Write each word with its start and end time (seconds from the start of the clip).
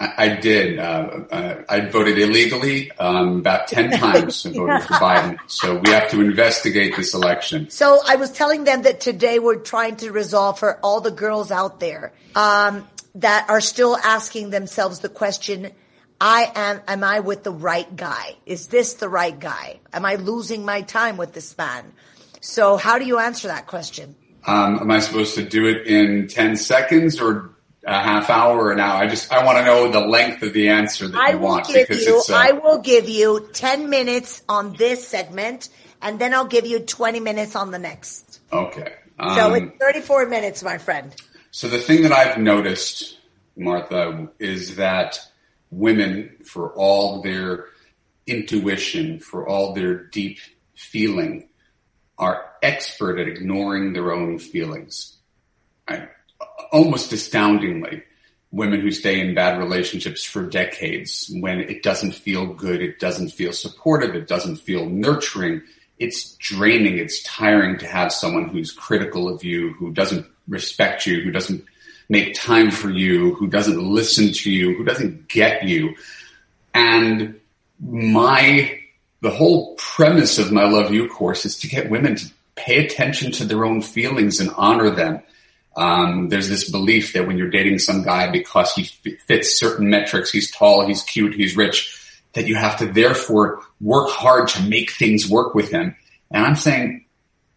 I, 0.00 0.12
I 0.16 0.28
did. 0.36 0.78
Uh, 0.78 0.82
uh, 1.30 1.62
I 1.68 1.80
voted 1.80 2.18
illegally 2.18 2.90
um, 2.92 3.38
about 3.38 3.68
10 3.68 3.90
times 3.98 4.44
and 4.44 4.54
voted 4.54 4.82
for 4.82 4.94
Biden. 4.94 5.38
So 5.46 5.78
we 5.78 5.90
have 5.90 6.10
to 6.10 6.20
investigate 6.20 6.96
this 6.96 7.14
election. 7.14 7.70
So 7.70 8.00
I 8.06 8.16
was 8.16 8.32
telling 8.32 8.64
them 8.64 8.82
that 8.82 9.00
today 9.00 9.38
we're 9.38 9.60
trying 9.60 9.96
to 9.96 10.10
resolve 10.10 10.58
for 10.58 10.78
all 10.82 11.00
the 11.00 11.10
girls 11.10 11.50
out 11.50 11.80
there 11.80 12.12
um, 12.34 12.86
that 13.16 13.48
are 13.48 13.60
still 13.60 13.96
asking 13.96 14.50
themselves 14.50 15.00
the 15.00 15.08
question, 15.08 15.70
I 16.20 16.50
am, 16.54 16.80
am 16.88 17.04
I 17.04 17.20
with 17.20 17.44
the 17.44 17.52
right 17.52 17.94
guy? 17.94 18.36
Is 18.46 18.68
this 18.68 18.94
the 18.94 19.08
right 19.08 19.38
guy? 19.38 19.80
Am 19.92 20.04
I 20.04 20.16
losing 20.16 20.64
my 20.64 20.82
time 20.82 21.16
with 21.16 21.32
this 21.32 21.56
man? 21.56 21.92
So 22.40 22.76
how 22.76 22.98
do 22.98 23.04
you 23.04 23.18
answer 23.18 23.48
that 23.48 23.66
question? 23.66 24.16
Um, 24.46 24.78
am 24.78 24.90
I 24.90 24.98
supposed 24.98 25.34
to 25.36 25.42
do 25.42 25.66
it 25.66 25.86
in 25.86 26.28
10 26.28 26.56
seconds 26.56 27.20
or 27.20 27.53
a 27.86 28.00
half 28.00 28.30
hour 28.30 28.58
or 28.58 28.72
an 28.72 28.80
hour? 28.80 29.02
I 29.02 29.06
just, 29.06 29.32
I 29.32 29.44
want 29.44 29.58
to 29.58 29.64
know 29.64 29.90
the 29.90 30.06
length 30.06 30.42
of 30.42 30.52
the 30.52 30.68
answer 30.68 31.08
that 31.08 31.18
I 31.18 31.32
you 31.32 31.38
want 31.38 31.66
give 31.66 31.88
because 31.88 32.04
you, 32.04 32.18
it's, 32.18 32.30
uh, 32.30 32.36
I 32.36 32.52
will 32.52 32.80
give 32.80 33.08
you 33.08 33.48
10 33.52 33.90
minutes 33.90 34.42
on 34.48 34.74
this 34.74 35.06
segment 35.06 35.68
and 36.02 36.18
then 36.18 36.34
I'll 36.34 36.46
give 36.46 36.66
you 36.66 36.80
20 36.80 37.20
minutes 37.20 37.56
on 37.56 37.70
the 37.70 37.78
next. 37.78 38.40
okay. 38.52 38.94
So 39.18 39.54
Um, 39.54 39.54
it's 39.54 39.78
34 39.78 40.26
minutes, 40.26 40.62
my 40.62 40.78
friend. 40.78 41.14
So 41.52 41.68
the 41.68 41.78
thing 41.78 42.02
that 42.02 42.12
I've 42.12 42.36
noticed, 42.36 43.16
Martha, 43.56 44.28
is 44.40 44.74
that 44.76 45.20
women, 45.70 46.36
for 46.44 46.72
all 46.74 47.22
their 47.22 47.66
intuition, 48.26 49.20
for 49.20 49.48
all 49.48 49.72
their 49.72 49.94
deep 49.94 50.38
feeling, 50.74 51.48
are 52.18 52.44
expert 52.62 53.18
at 53.20 53.28
ignoring 53.28 53.92
their 53.92 54.12
own 54.12 54.38
feelings. 54.38 55.16
I, 55.86 56.08
almost 56.72 57.12
astoundingly, 57.12 58.02
women 58.50 58.80
who 58.80 58.90
stay 58.90 59.20
in 59.20 59.34
bad 59.34 59.58
relationships 59.58 60.24
for 60.24 60.42
decades, 60.42 61.30
when 61.40 61.60
it 61.60 61.82
doesn't 61.82 62.12
feel 62.12 62.46
good, 62.46 62.80
it 62.80 63.00
doesn't 63.00 63.30
feel 63.30 63.52
supportive, 63.52 64.14
it 64.14 64.28
doesn't 64.28 64.56
feel 64.56 64.86
nurturing, 64.88 65.62
it's 65.98 66.34
draining, 66.36 66.98
it's 66.98 67.22
tiring 67.22 67.78
to 67.78 67.86
have 67.86 68.12
someone 68.12 68.48
who's 68.48 68.72
critical 68.72 69.28
of 69.28 69.42
you, 69.42 69.72
who 69.74 69.92
doesn't 69.92 70.26
respect 70.48 71.06
you, 71.06 71.20
who 71.22 71.30
doesn't 71.30 71.64
make 72.08 72.34
time 72.34 72.70
for 72.70 72.90
you, 72.90 73.34
who 73.34 73.46
doesn't 73.46 73.82
listen 73.82 74.32
to 74.32 74.50
you, 74.50 74.74
who 74.76 74.84
doesn't 74.84 75.28
get 75.28 75.64
you. 75.64 75.94
And 76.74 77.40
my, 77.80 78.80
the 79.20 79.30
whole 79.30 79.74
premise 79.76 80.38
of 80.38 80.52
my 80.52 80.64
Love 80.64 80.92
You 80.92 81.08
course 81.08 81.44
is 81.44 81.58
to 81.60 81.68
get 81.68 81.90
women 81.90 82.16
to 82.16 82.26
pay 82.56 82.84
attention 82.84 83.32
to 83.32 83.44
their 83.44 83.64
own 83.64 83.82
feelings 83.82 84.40
and 84.40 84.50
honor 84.56 84.90
them. 84.90 85.22
Um, 85.76 86.28
there's 86.28 86.48
this 86.48 86.70
belief 86.70 87.12
that 87.12 87.26
when 87.26 87.36
you're 87.36 87.50
dating 87.50 87.78
some 87.78 88.04
guy 88.04 88.30
because 88.30 88.72
he 88.74 88.84
fits 89.26 89.58
certain 89.58 89.90
metrics, 89.90 90.30
he's 90.30 90.50
tall, 90.50 90.86
he's 90.86 91.02
cute, 91.02 91.34
he's 91.34 91.56
rich, 91.56 92.00
that 92.34 92.46
you 92.46 92.54
have 92.54 92.78
to 92.78 92.86
therefore 92.86 93.60
work 93.80 94.10
hard 94.10 94.48
to 94.48 94.62
make 94.62 94.90
things 94.92 95.28
work 95.28 95.54
with 95.54 95.70
him. 95.70 95.96
And 96.30 96.46
I'm 96.46 96.56
saying 96.56 97.06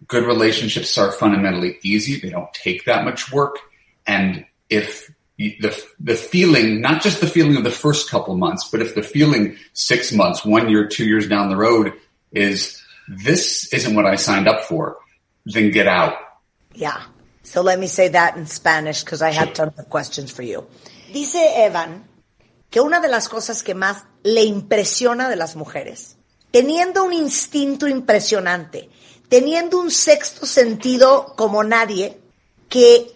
good 0.08 0.26
relationships 0.26 0.98
are 0.98 1.12
fundamentally 1.12 1.78
easy. 1.84 2.20
They 2.20 2.30
don't 2.30 2.54
take 2.54 2.86
that 2.86 3.04
much 3.04 3.32
work. 3.32 3.58
And 4.06 4.46
if 4.70 5.12
the, 5.38 5.84
the 6.00 6.16
feeling, 6.16 6.82
not 6.82 7.02
just 7.02 7.22
the 7.22 7.28
feeling 7.28 7.58
of 7.58 7.64
the 7.64 7.72
first 7.72 8.10
couple 8.10 8.36
months, 8.36 8.70
but 8.72 8.82
if 8.82 8.96
the 8.96 9.04
feeling 9.04 9.58
six 9.74 10.12
months, 10.12 10.44
one 10.44 10.70
year, 10.70 10.88
two 10.88 11.06
years 11.06 11.28
down 11.28 11.50
the 11.50 11.56
road 11.56 11.94
is 12.32 12.82
this 13.08 13.72
isn't 13.74 13.96
what 13.96 14.06
I 14.06 14.16
signed 14.16 14.48
up 14.48 14.62
for, 14.62 14.98
then 15.46 15.72
get 15.72 15.88
out. 15.88 16.16
Yeah. 16.74 17.04
So 17.48 17.62
let 17.62 17.80
me 17.80 17.88
say 17.88 18.10
that 18.10 18.36
in 18.36 18.46
Spanish 18.46 19.04
because 19.04 19.22
I 19.22 19.32
have 19.32 19.54
tons 19.54 19.80
of 19.80 19.88
questions 19.88 20.32
for 20.34 20.44
you. 20.44 20.68
Dice 21.14 21.64
Evan 21.64 22.04
que 22.70 22.82
una 22.82 23.00
de 23.00 23.08
las 23.08 23.30
cosas 23.30 23.64
que 23.64 23.74
más 23.74 24.04
le 24.24 24.44
impresiona 24.44 25.30
de 25.30 25.38
las 25.38 25.56
mujeres, 25.56 26.18
teniendo 26.52 27.06
un 27.06 27.14
instinto 27.14 27.88
impresionante, 27.88 28.90
teniendo 29.30 29.80
un 29.80 29.92
sexto 29.92 30.46
sentido 30.46 31.36
como 31.38 31.64
nadie, 31.64 32.20
que 32.68 33.16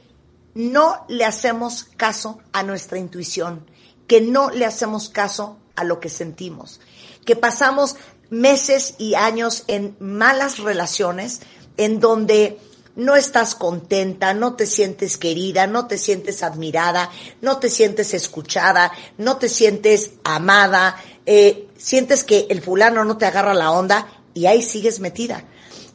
no 0.53 1.05
le 1.09 1.25
hacemos 1.25 1.83
caso 1.83 2.39
a 2.53 2.63
nuestra 2.63 2.97
intuición, 2.97 3.69
que 4.07 4.21
no 4.21 4.49
le 4.49 4.65
hacemos 4.65 5.09
caso 5.09 5.59
a 5.75 5.83
lo 5.83 5.99
que 5.99 6.07
sentimos, 6.07 6.79
que 7.25 7.35
pasamos 7.35 7.97
meses 8.29 8.95
y 8.97 9.15
años 9.15 9.65
en 9.67 9.97
malas 9.99 10.59
relaciones 10.59 11.41
en 11.75 11.99
donde 11.99 12.59
no 12.95 13.15
estás 13.15 13.55
contenta, 13.55 14.33
no 14.33 14.55
te 14.55 14.65
sientes 14.65 15.17
querida, 15.17 15.67
no 15.67 15.87
te 15.87 15.97
sientes 15.97 16.43
admirada, 16.43 17.09
no 17.41 17.57
te 17.57 17.69
sientes 17.69 18.13
escuchada, 18.13 18.91
no 19.17 19.37
te 19.37 19.49
sientes 19.49 20.11
amada, 20.23 20.97
eh, 21.25 21.67
sientes 21.77 22.23
que 22.23 22.47
el 22.49 22.61
fulano 22.61 23.03
no 23.05 23.17
te 23.17 23.25
agarra 23.25 23.53
la 23.53 23.71
onda 23.71 24.07
y 24.33 24.45
ahí 24.45 24.61
sigues 24.61 24.99
metida. 24.99 25.45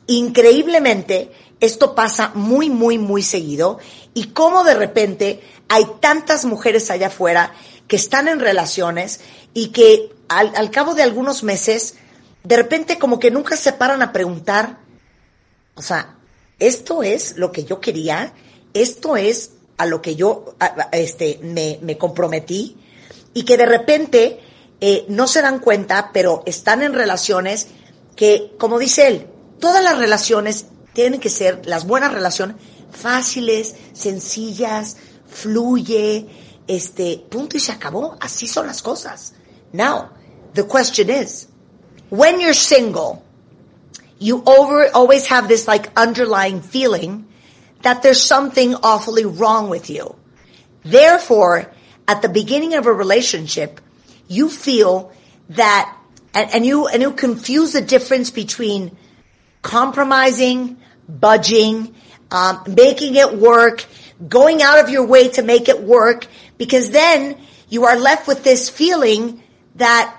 Increíblemente, 0.06 1.32
esto 1.60 1.94
pasa 1.94 2.32
muy, 2.34 2.70
muy, 2.70 2.98
muy 2.98 3.22
seguido 3.22 3.78
y 4.14 4.28
como 4.28 4.64
de 4.64 4.74
repente 4.74 5.42
hay 5.68 5.86
tantas 6.00 6.44
mujeres 6.44 6.90
allá 6.90 7.08
afuera 7.08 7.52
que 7.88 7.96
están 7.96 8.28
en 8.28 8.40
relaciones 8.40 9.20
y 9.52 9.68
que 9.68 10.12
al, 10.28 10.54
al 10.56 10.70
cabo 10.70 10.94
de 10.94 11.02
algunos 11.02 11.42
meses, 11.42 11.96
de 12.42 12.56
repente 12.56 12.98
como 12.98 13.18
que 13.18 13.30
nunca 13.30 13.56
se 13.56 13.72
paran 13.72 14.02
a 14.02 14.12
preguntar, 14.12 14.78
o 15.74 15.82
sea, 15.82 16.15
esto 16.58 17.02
es 17.02 17.36
lo 17.36 17.52
que 17.52 17.64
yo 17.64 17.80
quería, 17.80 18.32
esto 18.74 19.16
es 19.16 19.52
a 19.76 19.86
lo 19.86 20.00
que 20.00 20.16
yo 20.16 20.56
este, 20.92 21.38
me, 21.42 21.78
me 21.82 21.98
comprometí 21.98 22.76
y 23.34 23.44
que 23.44 23.56
de 23.56 23.66
repente 23.66 24.40
eh, 24.80 25.04
no 25.08 25.26
se 25.26 25.42
dan 25.42 25.58
cuenta, 25.58 26.10
pero 26.12 26.42
están 26.46 26.82
en 26.82 26.94
relaciones 26.94 27.68
que, 28.14 28.54
como 28.58 28.78
dice 28.78 29.08
él, 29.08 29.26
todas 29.60 29.82
las 29.82 29.98
relaciones 29.98 30.66
tienen 30.92 31.20
que 31.20 31.28
ser, 31.28 31.66
las 31.66 31.86
buenas 31.86 32.12
relaciones, 32.12 32.56
fáciles, 32.90 33.74
sencillas, 33.92 34.96
fluye, 35.28 36.26
este, 36.66 37.24
punto 37.28 37.56
y 37.56 37.60
se 37.60 37.72
acabó, 37.72 38.16
así 38.20 38.46
son 38.46 38.66
las 38.66 38.82
cosas. 38.82 39.34
Now, 39.72 40.10
the 40.54 40.64
question 40.66 41.10
is, 41.10 41.48
when 42.10 42.40
you're 42.40 42.54
single, 42.54 43.22
you 44.18 44.42
over, 44.44 44.88
always 44.94 45.26
have 45.26 45.48
this 45.48 45.68
like 45.68 45.90
underlying 45.96 46.60
feeling 46.62 47.26
that 47.82 48.02
there's 48.02 48.22
something 48.22 48.74
awfully 48.76 49.24
wrong 49.24 49.68
with 49.68 49.90
you. 49.90 50.16
Therefore, 50.82 51.70
at 52.08 52.22
the 52.22 52.28
beginning 52.28 52.74
of 52.74 52.86
a 52.86 52.92
relationship, 52.92 53.80
you 54.28 54.48
feel 54.48 55.12
that, 55.50 55.96
and, 56.34 56.54
and 56.54 56.66
you, 56.66 56.88
and 56.88 57.02
you 57.02 57.12
confuse 57.12 57.72
the 57.72 57.80
difference 57.80 58.30
between 58.30 58.96
compromising, 59.62 60.78
budging, 61.08 61.94
um, 62.30 62.62
making 62.66 63.16
it 63.16 63.34
work, 63.34 63.84
going 64.28 64.62
out 64.62 64.78
of 64.78 64.90
your 64.90 65.06
way 65.06 65.28
to 65.28 65.42
make 65.42 65.68
it 65.68 65.82
work, 65.82 66.26
because 66.56 66.90
then 66.90 67.38
you 67.68 67.84
are 67.84 67.98
left 67.98 68.26
with 68.26 68.42
this 68.42 68.70
feeling 68.70 69.42
that 69.74 70.16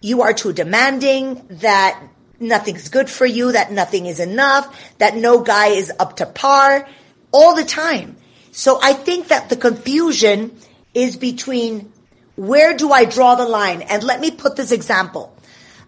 you 0.00 0.22
are 0.22 0.32
too 0.32 0.52
demanding, 0.52 1.46
that 1.48 2.00
nothing's 2.42 2.88
good 2.88 3.08
for 3.08 3.24
you, 3.24 3.52
that 3.52 3.72
nothing 3.72 4.06
is 4.06 4.20
enough, 4.20 4.76
that 4.98 5.16
no 5.16 5.40
guy 5.40 5.68
is 5.68 5.92
up 5.98 6.16
to 6.16 6.26
par 6.26 6.88
all 7.30 7.54
the 7.54 7.64
time. 7.64 8.16
So 8.50 8.78
I 8.82 8.92
think 8.92 9.28
that 9.28 9.48
the 9.48 9.56
confusion 9.56 10.58
is 10.92 11.16
between 11.16 11.92
where 12.36 12.76
do 12.76 12.92
I 12.92 13.04
draw 13.04 13.34
the 13.34 13.48
line? 13.48 13.82
And 13.82 14.02
let 14.02 14.20
me 14.20 14.30
put 14.30 14.56
this 14.56 14.72
example. 14.72 15.34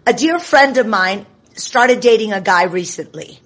A 0.06 0.12
dear 0.12 0.38
friend 0.38 0.76
of 0.78 0.86
mine 0.86 1.26
started 1.54 2.00
dating 2.00 2.32
a 2.32 2.40
guy 2.40 2.64
recently. 2.64 3.38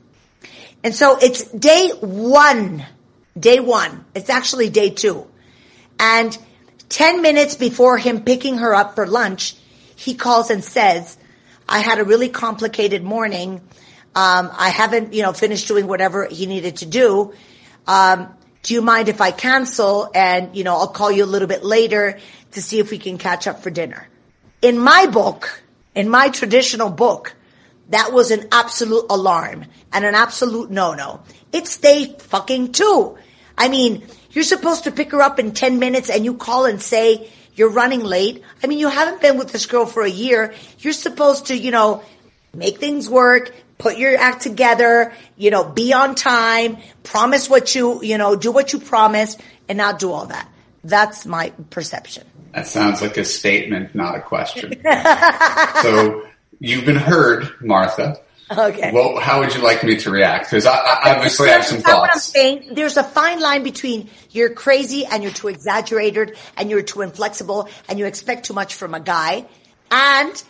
And 0.84 0.94
so 0.94 1.19
it's 1.20 1.44
day 1.44 1.90
one, 2.00 2.84
day 3.38 3.61
one. 3.61 4.04
It's 4.14 4.31
actually 4.31 4.70
day 4.70 4.90
two. 4.90 5.26
And 5.99 6.37
10 6.88 7.22
minutes 7.22 7.56
before 7.56 7.99
him 7.99 8.22
picking 8.22 8.58
her 8.58 8.75
up 8.75 8.94
for 8.94 9.06
lunch, 9.06 9.56
he 9.96 10.14
calls 10.14 10.50
and 10.50 10.64
says, 10.64 11.18
I 11.69 11.81
had 11.81 11.99
a 11.99 12.05
really 12.05 12.29
complicated 12.29 13.03
morning. 13.03 13.61
Um, 14.15 14.50
I 14.53 14.70
haven't, 14.70 15.12
you 15.12 15.23
know, 15.23 15.32
finished 15.32 15.69
doing 15.69 15.87
whatever 15.87 16.26
he 16.26 16.47
needed 16.47 16.76
to 16.76 16.87
do. 16.87 17.35
Um, 17.87 18.35
do 18.62 18.75
you 18.75 18.82
mind 18.82 19.09
if 19.09 19.20
I 19.20 19.31
cancel? 19.31 20.11
And, 20.15 20.56
you 20.56 20.65
know, 20.65 20.75
I'll 20.75 20.88
call 20.88 21.12
you 21.12 21.25
a 21.25 21.26
little 21.26 21.49
bit 21.49 21.62
later 21.62 22.19
to 22.53 22.62
see 22.62 22.79
if 22.79 22.91
we 22.91 22.99
can 22.99 23.19
catch 23.19 23.47
up 23.47 23.62
for 23.62 23.70
dinner. 23.70 24.09
In 24.62 24.79
my 24.79 25.06
book, 25.06 25.62
in 25.94 26.09
my 26.09 26.31
traditional 26.31 26.91
book, 26.91 27.35
that 27.91 28.12
was 28.12 28.31
an 28.31 28.49
absolute 28.50 29.06
alarm 29.11 29.67
and 29.93 30.05
an 30.05 30.14
absolute 30.14 30.71
no-no. 30.71 31.21
It's 31.53 31.79
day 31.79 32.17
fucking 32.19 32.73
two. 32.73 33.17
I 33.56 33.69
mean, 33.69 34.06
you're 34.31 34.44
supposed 34.44 34.85
to 34.85 34.91
pick 34.91 35.12
her 35.12 35.23
up 35.23 35.38
in 35.38 35.53
10 35.53 35.79
minutes 35.79 36.11
and 36.11 36.25
you 36.25 36.35
call 36.35 36.64
and 36.64 36.81
say 36.81 37.31
you're 37.58 37.70
running 37.70 38.05
late. 38.05 38.43
I 38.62 38.69
mean, 38.69 38.78
you 38.78 38.88
haven't 38.88 39.20
been 39.20 39.37
with 39.37 39.50
this 39.50 39.66
girl 39.66 39.84
for 39.84 40.02
a 40.02 40.10
year. 40.10 40.55
You're 40.78 40.93
supposed 40.93 41.46
to, 41.46 41.56
you 41.56 41.70
know, 41.70 42.02
make 42.55 42.78
things 42.78 43.10
work, 43.10 43.52
put 43.78 43.99
your 43.99 44.16
act 44.16 44.43
together, 44.43 45.12
you 45.37 45.50
know, 45.50 45.64
be 45.64 45.93
on 45.93 46.14
time, 46.14 46.78
promise 47.02 47.50
what 47.50 47.75
you, 47.75 48.02
you 48.02 48.16
know, 48.16 48.37
do 48.37 48.52
what 48.52 48.72
you 48.72 48.78
promised 48.78 49.40
and 49.69 49.76
not 49.76 49.99
do 49.99 50.12
all 50.12 50.26
that. 50.26 50.49
That's 50.84 51.26
my 51.26 51.50
perception. 51.70 52.25
That 52.52 52.66
sounds 52.66 53.02
like 53.02 53.16
a 53.16 53.25
statement, 53.25 53.94
not 53.94 54.16
a 54.16 54.20
question. 54.20 54.81
so 55.82 56.26
you've 56.61 56.84
been 56.84 56.96
heard, 56.96 57.49
Martha. 57.61 58.20
Okay. 58.50 58.93
Well, 58.93 59.19
how 59.19 59.41
would 59.41 59.55
you 59.55 59.62
like 59.62 59.85
me 59.85 59.97
to 59.97 60.11
react? 60.11 60.47
Because 60.47 60.65
I, 60.65 60.77
I 60.77 61.15
obviously 61.17 61.49
have 61.49 61.65
some 61.65 61.79
That's 61.81 61.89
what 61.89 62.03
I'm 62.03 62.09
thoughts. 62.09 62.25
saying. 62.25 62.71
There's 62.73 62.97
a 62.97 63.05
fine 63.05 63.41
line 63.41 63.62
between 63.62 64.09
you're 64.31 64.50
crazy 64.50 65.05
and 65.05 65.23
you're 65.23 65.33
too 65.33 65.49
exaggerated 65.49 66.37
and 66.56 66.71
you're 66.71 66.83
too 66.83 67.03
inflexible 67.03 67.69
and 67.89 67.99
you 67.99 68.06
expect 68.06 68.47
too 68.47 68.55
much 68.55 68.75
from 68.75 68.95
a 68.95 69.00
guy 69.00 69.47
and 69.91 70.43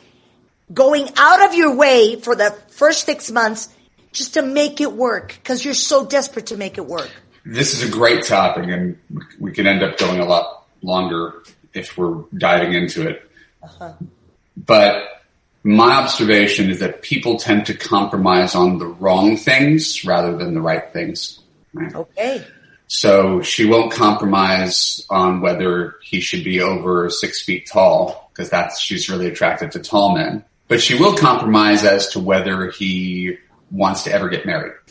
going 0.73 1.09
out 1.17 1.45
of 1.49 1.55
your 1.55 1.75
way 1.75 2.17
for 2.17 2.35
the 2.35 2.50
first 2.69 3.06
six 3.06 3.31
months 3.31 3.69
just 4.12 4.35
to 4.35 4.43
make 4.43 4.81
it 4.81 4.93
work 4.93 5.35
because 5.35 5.65
you're 5.65 5.75
so 5.75 6.06
desperate 6.06 6.47
to 6.47 6.56
make 6.56 6.79
it 6.79 6.87
work. 6.87 7.11
This 7.45 7.73
is 7.73 7.89
a 7.89 7.91
great 7.91 8.25
topic, 8.25 8.67
and 8.69 8.99
we 9.39 9.53
can 9.53 9.67
end 9.67 9.83
up 9.83 9.97
going 9.97 10.21
a 10.21 10.25
lot 10.25 10.67
longer 10.83 11.43
if 11.73 11.97
we're 11.97 12.25
diving 12.37 12.75
into 12.75 13.09
it. 13.09 13.31
Uh-huh. 13.62 13.95
But 14.56 15.18
my 15.69 15.97
observation 15.97 16.70
is 16.70 16.81
that 16.81 17.03
people 17.03 17.37
tend 17.37 17.67
to 17.67 17.75
compromise 17.75 18.55
on 18.55 18.79
the 18.79 18.87
wrong 18.87 19.37
things 19.37 20.03
rather 20.03 20.35
than 20.35 20.55
the 20.55 20.62
right 20.62 20.91
things. 20.94 21.41
Right? 21.75 21.94
Okay. 21.94 22.44
So 22.87 23.43
she 23.43 23.67
won't 23.67 23.93
compromise 23.93 25.05
on 25.11 25.43
whether 25.43 25.97
he 26.03 26.20
should 26.20 26.43
be 26.43 26.62
over 26.62 27.11
six 27.11 27.43
feet 27.43 27.69
tall 27.70 28.31
because 28.32 28.49
that's 28.49 28.81
she's 28.81 29.11
really 29.11 29.26
attracted 29.26 29.73
to 29.73 29.81
tall 29.81 30.15
men. 30.15 30.43
But 30.69 30.81
she 30.81 30.99
will 30.99 31.15
compromise 31.15 31.85
as 31.85 32.09
to 32.11 32.21
whether 32.21 32.71
he 32.71 33.37
wants 33.71 34.05
to 34.05 34.12
ever 34.12 34.31
get 34.31 34.47
married. 34.47 34.73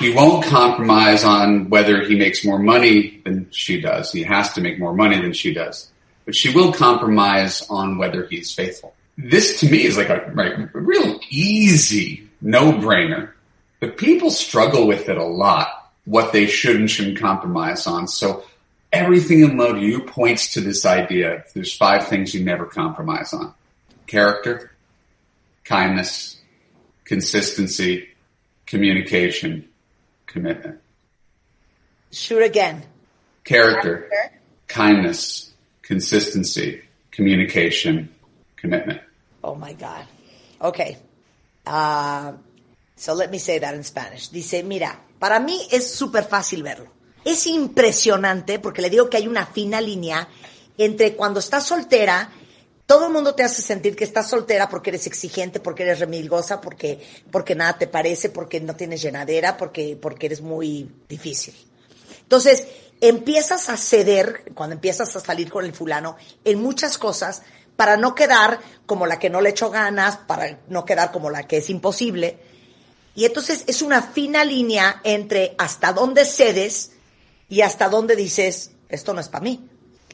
she 0.00 0.14
won't 0.14 0.46
compromise 0.46 1.24
on 1.24 1.68
whether 1.68 2.02
he 2.06 2.16
makes 2.16 2.42
more 2.42 2.58
money 2.58 3.20
than 3.26 3.50
she 3.50 3.82
does. 3.82 4.12
He 4.12 4.22
has 4.22 4.54
to 4.54 4.62
make 4.62 4.78
more 4.78 4.94
money 4.94 5.20
than 5.20 5.34
she 5.34 5.52
does. 5.52 5.90
But 6.24 6.34
she 6.34 6.54
will 6.54 6.72
compromise 6.72 7.66
on 7.68 7.98
whether 7.98 8.26
he's 8.26 8.54
faithful. 8.54 8.94
This 9.22 9.60
to 9.60 9.70
me 9.70 9.84
is 9.84 9.96
like 9.96 10.08
a, 10.08 10.32
like, 10.34 10.56
a 10.56 10.70
real 10.72 11.20
easy 11.28 12.28
no-brainer. 12.40 13.32
But 13.78 13.96
people 13.96 14.30
struggle 14.30 14.86
with 14.86 15.08
it 15.08 15.18
a 15.18 15.24
lot, 15.24 15.92
what 16.04 16.32
they 16.32 16.46
should 16.46 16.76
and 16.76 16.90
shouldn't 16.90 17.18
compromise 17.18 17.86
on. 17.86 18.08
So 18.08 18.44
everything 18.92 19.40
in 19.40 19.56
love 19.56 19.78
you 19.78 20.02
points 20.02 20.54
to 20.54 20.60
this 20.60 20.86
idea. 20.86 21.44
There's 21.54 21.76
five 21.76 22.08
things 22.08 22.34
you 22.34 22.44
never 22.44 22.64
compromise 22.64 23.32
on. 23.32 23.54
Character, 24.06 24.72
kindness, 25.64 26.40
consistency, 27.04 28.08
communication, 28.66 29.68
commitment. 30.26 30.80
Shoot 32.10 32.42
again. 32.42 32.82
Character, 33.44 34.10
kindness, 34.66 35.52
consistency, 35.82 36.82
communication, 37.10 38.08
commitment. 38.56 39.00
Oh 39.42 39.54
my 39.54 39.74
God. 39.74 40.06
Okay. 40.60 40.96
Uh, 41.66 42.32
so 42.96 43.14
let 43.14 43.30
me 43.30 43.38
say 43.38 43.58
that 43.58 43.74
in 43.74 43.84
Spanish. 43.84 44.30
Dice, 44.30 44.62
mira, 44.62 44.98
para 45.18 45.40
mí 45.40 45.66
es 45.70 45.94
súper 45.94 46.24
fácil 46.24 46.62
verlo. 46.62 46.90
Es 47.24 47.46
impresionante 47.46 48.58
porque 48.58 48.82
le 48.82 48.90
digo 48.90 49.08
que 49.08 49.18
hay 49.18 49.28
una 49.28 49.46
fina 49.46 49.80
línea 49.80 50.28
entre 50.78 51.14
cuando 51.14 51.40
estás 51.40 51.66
soltera, 51.66 52.30
todo 52.86 53.06
el 53.06 53.12
mundo 53.12 53.34
te 53.34 53.44
hace 53.44 53.62
sentir 53.62 53.94
que 53.94 54.04
estás 54.04 54.28
soltera 54.28 54.68
porque 54.68 54.90
eres 54.90 55.06
exigente, 55.06 55.60
porque 55.60 55.82
eres 55.84 56.00
remilgosa, 56.00 56.60
porque, 56.60 57.00
porque 57.30 57.54
nada 57.54 57.78
te 57.78 57.86
parece, 57.86 58.30
porque 58.30 58.60
no 58.60 58.74
tienes 58.74 59.02
llenadera, 59.02 59.56
porque, 59.56 59.96
porque 60.00 60.26
eres 60.26 60.40
muy 60.40 60.90
difícil. 61.08 61.54
Entonces, 62.22 62.66
empiezas 63.00 63.68
a 63.68 63.76
ceder, 63.76 64.52
cuando 64.54 64.74
empiezas 64.74 65.14
a 65.14 65.20
salir 65.20 65.50
con 65.50 65.64
el 65.64 65.72
fulano, 65.72 66.16
en 66.44 66.60
muchas 66.60 66.98
cosas, 66.98 67.42
para 67.80 67.96
no 67.96 68.14
quedar 68.14 68.60
como 68.84 69.06
la 69.06 69.18
que 69.18 69.30
no 69.30 69.40
le 69.40 69.48
echó 69.48 69.70
ganas, 69.70 70.18
para 70.18 70.60
no 70.68 70.84
quedar 70.84 71.10
como 71.12 71.30
la 71.30 71.44
que 71.44 71.56
es 71.56 71.70
imposible. 71.70 72.38
Y 73.14 73.24
entonces 73.24 73.64
es 73.68 73.80
una 73.80 74.02
fina 74.02 74.44
línea 74.44 75.00
entre 75.02 75.54
hasta 75.56 75.94
dónde 75.94 76.26
cedes 76.26 76.92
y 77.48 77.62
hasta 77.62 77.88
dónde 77.88 78.16
dices, 78.16 78.72
esto 78.90 79.14
no 79.14 79.20
es 79.22 79.30
para 79.30 79.44
mí. 79.44 79.66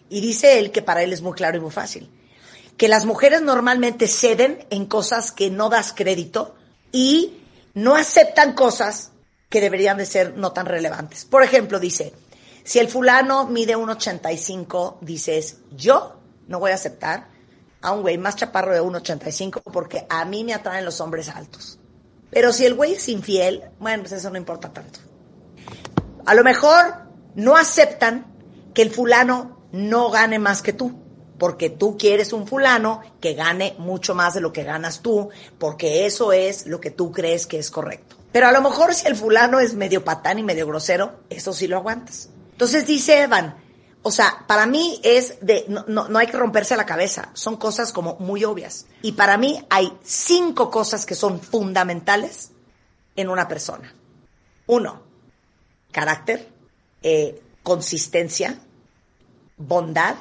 Y 0.09 0.21
dice 0.21 0.61
él 0.61 0.71
que 0.71 0.81
para 0.81 1.03
él 1.03 1.13
es 1.13 1.23
muy 1.23 1.33
claro 1.33 1.57
y 1.57 1.61
muy 1.61 1.73
fácil. 1.73 2.09
Que 2.77 2.87
las 2.87 3.05
mujeres 3.05 3.43
normalmente 3.43 4.07
ceden 4.07 4.65
en 4.71 4.87
cosas 4.87 5.33
que 5.33 5.51
no 5.51 5.69
das 5.69 5.93
crédito 5.93 6.55
y 6.93 7.37
no 7.75 7.97
aceptan 7.97 8.53
cosas 8.53 9.11
que 9.49 9.61
deberían 9.61 9.97
de 9.97 10.07
ser 10.07 10.37
no 10.37 10.53
tan 10.53 10.67
relevantes. 10.67 11.25
Por 11.25 11.43
ejemplo, 11.43 11.81
dice, 11.81 12.13
si 12.63 12.79
el 12.79 12.87
fulano 12.87 13.49
mide 13.49 13.77
1,85, 13.77 14.99
dices, 15.01 15.57
yo 15.73 16.21
no 16.47 16.61
voy 16.61 16.71
a 16.71 16.75
aceptar 16.75 17.35
a 17.81 17.93
un 17.93 18.03
güey 18.03 18.19
más 18.19 18.37
chaparro 18.37 18.73
de 18.73 18.83
1,85 18.83 19.63
porque 19.73 20.07
a 20.09 20.25
mí 20.25 20.45
me 20.45 20.55
atraen 20.55 20.85
los 20.85 21.01
hombres 21.01 21.29
altos. 21.29 21.79
Pero 22.31 22.53
si 22.53 22.67
el 22.67 22.75
güey 22.75 22.95
es 22.95 23.09
infiel, 23.09 23.71
bueno, 23.79 24.03
pues 24.03 24.13
eso 24.13 24.31
no 24.31 24.37
importa 24.37 24.73
tanto. 24.73 24.99
A 26.25 26.35
lo 26.35 26.43
mejor 26.43 27.07
no 27.35 27.57
aceptan 27.57 28.27
que 28.75 28.83
el 28.83 28.91
fulano 28.91 29.67
no 29.73 30.11
gane 30.11 30.39
más 30.39 30.63
que 30.63 30.73
tú, 30.73 31.01
porque 31.39 31.71
tú 31.71 31.97
quieres 31.97 32.33
un 32.33 32.47
fulano 32.47 33.01
que 33.21 33.35
gane 33.35 33.75
mucho 33.79 34.15
más 34.15 34.35
de 34.35 34.41
lo 34.41 34.53
que 34.53 34.65
ganas 34.65 35.01
tú, 35.01 35.31
porque 35.59 36.07
eso 36.07 36.33
es 36.33 36.67
lo 36.67 36.81
que 36.81 36.91
tú 36.91 37.13
crees 37.13 37.47
que 37.47 37.59
es 37.59 37.71
correcto. 37.71 38.17
Pero 38.33 38.49
a 38.49 38.53
lo 38.53 38.61
mejor 38.61 38.95
si 38.95 39.07
el 39.07 39.17
fulano 39.17 39.61
es 39.61 39.75
medio 39.75 40.05
patán 40.05 40.39
y 40.39 40.43
medio 40.43 40.67
grosero, 40.67 41.21
eso 41.31 41.53
sí 41.53 41.67
lo 41.67 41.77
aguantas. 41.77 42.29
Entonces 42.53 42.87
dice 42.87 43.23
Evan, 43.23 43.57
o 44.03 44.11
sea, 44.11 44.45
para 44.47 44.67
mí 44.67 45.01
es 45.03 45.39
de, 45.41 45.65
no, 45.69 45.85
no, 45.89 46.09
no 46.09 46.19
hay 46.19 46.27
que 46.29 46.37
romperse 46.37 46.77
la 46.77 46.87
cabeza, 46.87 47.31
son 47.35 47.57
cosas 47.57 47.93
como 47.93 48.17
muy 48.21 48.45
obvias. 48.45 48.87
Y 49.03 49.13
para 49.13 49.37
mí 49.37 49.65
hay 49.69 49.93
cinco 50.05 50.71
cosas 50.71 51.05
que 51.07 51.15
son 51.15 51.41
fundamentales 51.41 52.53
en 53.17 53.29
una 53.29 53.49
persona. 53.49 53.93
Uno, 54.67 55.03
carácter, 55.91 56.49
eh, 57.03 57.43
consistencia, 57.63 58.61
bondad, 59.57 60.17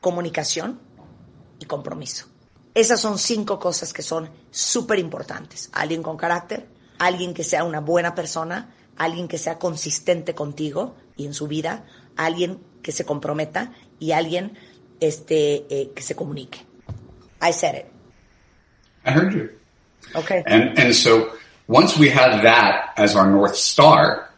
comunicación, 0.00 0.80
y 1.60 1.66
compromiso. 1.66 2.26
Esas 2.74 3.00
son 3.00 3.18
cinco 3.18 3.60
cosas 3.60 3.92
que 3.92 4.02
son 4.02 4.30
súper 4.50 4.98
importantes. 4.98 5.70
Alguien 5.72 6.02
con 6.02 6.16
carácter, 6.16 6.66
alguien 6.98 7.34
que 7.34 7.44
sea 7.44 7.62
una 7.64 7.80
buena 7.80 8.14
persona, 8.14 8.74
alguien 8.96 9.28
que 9.28 9.38
sea 9.38 9.58
consistente 9.58 10.34
contigo 10.34 10.94
y 11.16 11.26
en 11.26 11.34
su 11.34 11.46
vida, 11.46 11.84
alguien 12.16 12.58
que 12.82 12.92
se 12.92 13.04
comprometa 13.04 13.72
y 13.98 14.12
alguien 14.12 14.56
este, 15.00 15.64
eh, 15.70 15.90
que 15.94 16.02
se 16.02 16.14
comunique. 16.14 16.60
I 17.40 17.52
said 17.52 17.74
it. 17.74 17.86
I 19.04 19.12
heard 19.12 19.32
you. 19.32 19.50
Okay. 20.14 20.42
And 20.46 20.78
and 20.78 20.94
so 20.94 21.32
once 21.68 21.96
we 21.98 22.10
have 22.10 22.42
that 22.42 22.92
as 22.96 23.16
our 23.16 23.30
north 23.30 23.56
star, 23.56 24.28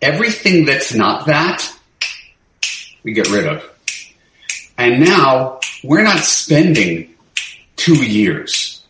everything 0.00 0.64
that's 0.64 0.94
not 0.94 1.26
that, 1.26 1.68
we 3.02 3.12
get 3.12 3.28
rid 3.28 3.46
of. 3.46 3.62
And 4.78 5.04
now 5.04 5.60
we're 5.84 6.02
not 6.02 6.20
spending 6.20 7.14
two 7.76 8.04
years 8.04 8.82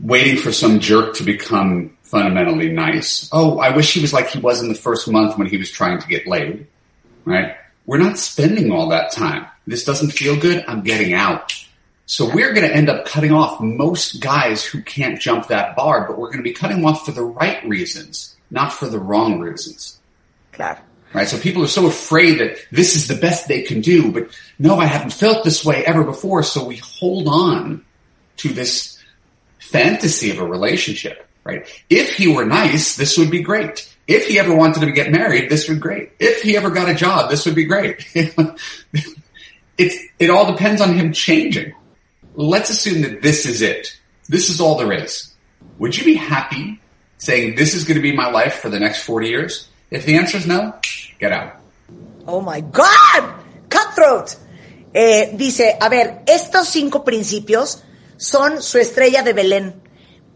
waiting 0.00 0.36
for 0.36 0.52
some 0.52 0.78
jerk 0.80 1.16
to 1.16 1.24
become 1.24 1.96
fundamentally 2.02 2.70
nice. 2.70 3.28
Oh, 3.32 3.58
I 3.58 3.74
wish 3.74 3.92
he 3.92 4.00
was 4.00 4.12
like 4.12 4.28
he 4.30 4.38
was 4.38 4.62
in 4.62 4.68
the 4.68 4.74
first 4.74 5.08
month 5.08 5.36
when 5.36 5.46
he 5.46 5.56
was 5.56 5.70
trying 5.70 6.00
to 6.00 6.06
get 6.06 6.26
laid. 6.26 6.66
Right? 7.24 7.56
We're 7.86 7.98
not 7.98 8.18
spending 8.18 8.72
all 8.72 8.88
that 8.88 9.12
time. 9.12 9.46
This 9.66 9.84
doesn't 9.84 10.10
feel 10.10 10.38
good. 10.38 10.64
I'm 10.66 10.82
getting 10.82 11.14
out. 11.14 11.52
So 12.06 12.32
we're 12.32 12.52
going 12.52 12.68
to 12.68 12.74
end 12.74 12.88
up 12.88 13.04
cutting 13.04 13.32
off 13.32 13.60
most 13.60 14.20
guys 14.20 14.64
who 14.64 14.82
can't 14.82 15.20
jump 15.20 15.48
that 15.48 15.74
bar, 15.74 16.06
but 16.06 16.18
we're 16.18 16.28
going 16.28 16.38
to 16.38 16.44
be 16.44 16.52
cutting 16.52 16.84
off 16.84 17.04
for 17.04 17.12
the 17.12 17.24
right 17.24 17.64
reasons, 17.66 18.36
not 18.50 18.72
for 18.72 18.86
the 18.86 18.98
wrong 18.98 19.40
reasons. 19.40 19.98
Claro. 20.52 20.78
Right? 21.12 21.28
So 21.28 21.38
people 21.38 21.64
are 21.64 21.68
so 21.68 21.86
afraid 21.86 22.38
that 22.38 22.58
this 22.70 22.94
is 22.94 23.08
the 23.08 23.16
best 23.16 23.48
they 23.48 23.62
can 23.62 23.80
do, 23.80 24.12
but 24.12 24.28
no, 24.58 24.78
I 24.78 24.86
haven't 24.86 25.12
felt 25.12 25.44
this 25.44 25.64
way 25.64 25.84
ever 25.84 26.04
before. 26.04 26.42
So 26.42 26.64
we 26.64 26.76
hold 26.76 27.26
on 27.26 27.84
to 28.38 28.52
this 28.52 29.02
fantasy 29.58 30.30
of 30.30 30.38
a 30.38 30.46
relationship, 30.46 31.26
right? 31.42 31.66
If 31.90 32.14
he 32.14 32.32
were 32.32 32.44
nice, 32.44 32.96
this 32.96 33.18
would 33.18 33.30
be 33.30 33.42
great. 33.42 33.92
If 34.06 34.28
he 34.28 34.38
ever 34.38 34.54
wanted 34.54 34.80
to 34.80 34.92
get 34.92 35.10
married, 35.10 35.50
this 35.50 35.68
would 35.68 35.76
be 35.76 35.80
great. 35.80 36.12
If 36.20 36.42
he 36.42 36.56
ever 36.56 36.70
got 36.70 36.88
a 36.88 36.94
job, 36.94 37.30
this 37.30 37.44
would 37.44 37.56
be 37.56 37.64
great. 37.64 38.06
it, 38.14 40.10
it 40.18 40.30
all 40.30 40.52
depends 40.52 40.80
on 40.80 40.94
him 40.94 41.12
changing. 41.12 41.74
Let's 42.34 42.70
assume 42.70 43.02
that 43.02 43.22
this 43.22 43.46
is 43.46 43.62
it. 43.62 43.98
This 44.28 44.48
is 44.48 44.60
all 44.60 44.76
there 44.76 44.92
is. 44.92 45.34
Would 45.78 45.96
you 45.96 46.04
be 46.04 46.14
happy 46.14 46.80
saying 47.18 47.56
this 47.56 47.74
is 47.74 47.84
going 47.84 47.96
to 47.96 48.02
be 48.02 48.12
my 48.12 48.30
life 48.30 48.54
for 48.60 48.68
the 48.68 48.78
next 48.78 49.02
40 49.02 49.28
years? 49.28 49.68
If 49.90 50.06
the 50.06 50.16
answer 50.16 50.38
is 50.38 50.46
no, 50.46 50.74
get 51.18 51.32
out. 51.32 51.56
Oh 52.26 52.40
my 52.40 52.60
God! 52.60 53.34
Cutthroat. 53.68 54.36
Eh, 54.92 55.32
dice, 55.34 55.76
a 55.80 55.88
ver, 55.88 56.22
estos 56.26 56.68
cinco 56.68 57.04
principios 57.04 57.82
son 58.16 58.62
su 58.62 58.78
estrella 58.78 59.22
de 59.22 59.32
Belén. 59.32 59.82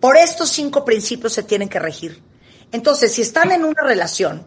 Por 0.01 0.17
estos 0.17 0.51
cinco 0.51 0.85
principios 0.85 1.33
se 1.33 1.43
tienen 1.43 1.69
que 1.69 1.79
regir. 1.79 2.23
Entonces, 2.73 3.13
si 3.13 3.23
están 3.23 3.53
en 3.53 3.65
una 3.65 3.83
relación, 3.83 4.47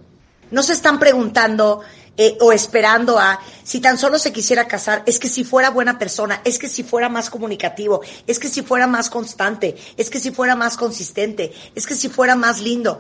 no 0.51 0.63
se 0.63 0.73
están 0.73 0.99
preguntando 0.99 1.81
eh, 2.15 2.37
o 2.41 2.51
esperando 2.51 3.17
a 3.17 3.39
si 3.63 3.79
tan 3.79 3.97
solo 3.97 4.19
se 4.19 4.31
quisiera 4.31 4.67
casar, 4.67 5.01
es 5.07 5.17
que 5.17 5.27
si 5.27 5.43
fuera 5.43 5.71
buena 5.71 5.97
persona, 5.97 6.41
es 6.43 6.59
que 6.59 6.69
si 6.69 6.83
fuera 6.83 7.09
más 7.09 7.29
comunicativo, 7.29 8.01
es 8.27 8.37
que 8.37 8.49
si 8.49 8.61
fuera 8.61 8.85
más 8.85 9.09
constante, 9.09 9.75
es 9.97 10.09
que 10.11 10.19
si 10.19 10.31
fuera 10.31 10.55
más 10.55 10.77
consistente, 10.77 11.51
es 11.73 11.87
que 11.87 11.95
si 11.95 12.09
fuera 12.09 12.35
más 12.35 12.61
lindo. 12.61 12.99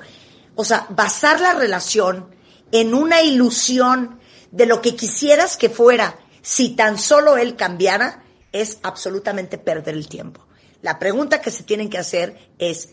O 0.55 0.65
sea, 0.65 0.87
basar 0.89 1.39
la 1.41 1.53
relación 1.53 2.33
en 2.71 2.95
una 2.95 3.21
ilusión 3.21 4.19
de 4.51 4.65
lo 4.65 4.81
que 4.81 4.95
quisieras 4.95 5.57
que 5.57 5.69
fuera, 5.69 6.17
si 6.41 6.69
tan 6.69 6.97
solo 6.97 7.37
él 7.37 7.55
cambiara, 7.55 8.23
es 8.51 8.79
absolutamente 8.81 9.59
perder 9.59 9.93
el 9.93 10.07
tiempo. 10.07 10.45
La 10.81 10.97
pregunta 10.97 11.39
que 11.39 11.51
se 11.51 11.63
tienen 11.63 11.89
que 11.89 11.97
hacer 11.97 12.51
es, 12.57 12.89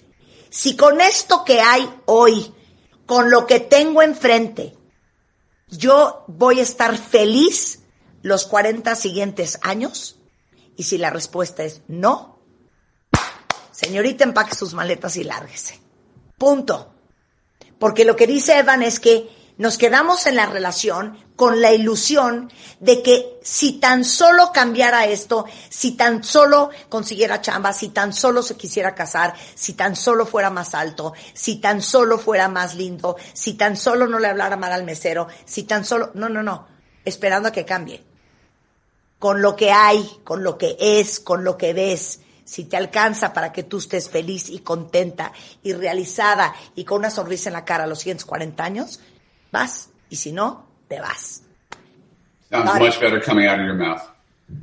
si 0.50 0.76
con 0.76 1.00
esto 1.00 1.45
que 1.45 1.61
hay 1.61 1.88
hoy, 2.07 2.52
con 3.07 3.30
lo 3.30 3.47
que 3.47 3.61
tengo 3.61 4.02
enfrente, 4.02 4.76
yo 5.69 6.25
voy 6.26 6.61
a 6.61 6.64
estar 6.64 6.97
feliz 6.97 7.80
los 8.23 8.47
40 8.47 8.95
siguientes 8.97 9.59
años, 9.62 10.19
y 10.76 10.83
si 10.83 10.99
la 10.99 11.11
respuesta 11.11 11.62
es 11.62 11.83
no, 11.88 12.38
señorita, 13.71 14.25
empaque 14.25 14.54
sus 14.54 14.75
maletas 14.75 15.16
y 15.16 15.25
lárguese. 15.25 15.80
Punto. 16.37 16.95
Porque 17.78 18.04
lo 18.04 18.16
que 18.16 18.26
dice 18.26 18.59
Evan 18.59 18.83
es 18.83 19.00
que 19.00 19.28
nos 19.57 19.78
quedamos 19.78 20.26
en 20.26 20.37
la 20.37 20.47
relación 20.47 21.19
con 21.37 21.61
la 21.61 21.73
ilusión 21.73 22.52
de 22.80 23.02
que 23.02 23.39
si 23.50 23.80
tan 23.80 24.04
solo 24.04 24.52
cambiara 24.52 25.07
esto, 25.07 25.45
si 25.69 25.97
tan 25.97 26.23
solo 26.23 26.71
consiguiera 26.88 27.40
chamba, 27.40 27.73
si 27.73 27.88
tan 27.88 28.12
solo 28.12 28.45
se 28.45 28.57
quisiera 28.57 28.95
casar, 28.95 29.35
si 29.57 29.73
tan 29.73 29.97
solo 29.97 30.25
fuera 30.25 30.50
más 30.50 30.73
alto, 30.73 31.14
si 31.35 31.57
tan 31.57 31.83
solo 31.83 32.16
fuera 32.16 32.49
más 32.49 32.76
lindo, 32.76 33.16
si 33.33 33.54
tan 33.54 33.76
solo 33.76 34.07
no 34.07 34.21
le 34.21 34.28
hablara 34.28 34.57
mal 34.57 34.71
al 34.71 34.85
mesero, 34.85 35.26
si 35.45 35.64
tan 35.64 35.85
solo, 35.85 36.12
no, 36.14 36.28
no, 36.28 36.45
no, 36.45 36.69
esperando 37.04 37.49
a 37.49 37.52
que 37.52 37.64
cambie. 37.64 38.04
Con 39.19 39.42
lo 39.42 39.57
que 39.57 39.73
hay, 39.73 40.21
con 40.23 40.45
lo 40.45 40.57
que 40.57 40.76
es, 40.78 41.19
con 41.19 41.42
lo 41.42 41.59
que 41.59 41.73
ves, 41.73 42.21
si 42.45 42.66
te 42.66 42.76
alcanza 42.76 43.33
para 43.33 43.52
que 43.52 43.64
tú 43.64 43.78
estés 43.78 44.09
feliz 44.09 44.49
y 44.49 44.61
contenta 44.61 45.33
y 45.64 45.73
realizada 45.73 46.54
y 46.76 46.85
con 46.85 46.99
una 46.99 47.11
sonrisa 47.11 47.49
en 47.49 47.54
la 47.54 47.64
cara 47.64 47.83
a 47.83 47.88
los 47.88 47.99
siguientes 47.99 48.26
40 48.26 48.62
años, 48.62 49.00
vas. 49.50 49.88
Y 50.09 50.14
si 50.14 50.30
no, 50.30 50.69
te 50.87 51.00
vas. 51.00 51.50
Sounds 52.50 52.66
Got 52.66 52.76
it. 52.76 52.85
much 52.85 53.00
better 53.00 53.21
coming 53.21 53.47
out 53.47 53.61
of 53.61 53.64
your 53.64 53.75
mouth. 53.75 54.07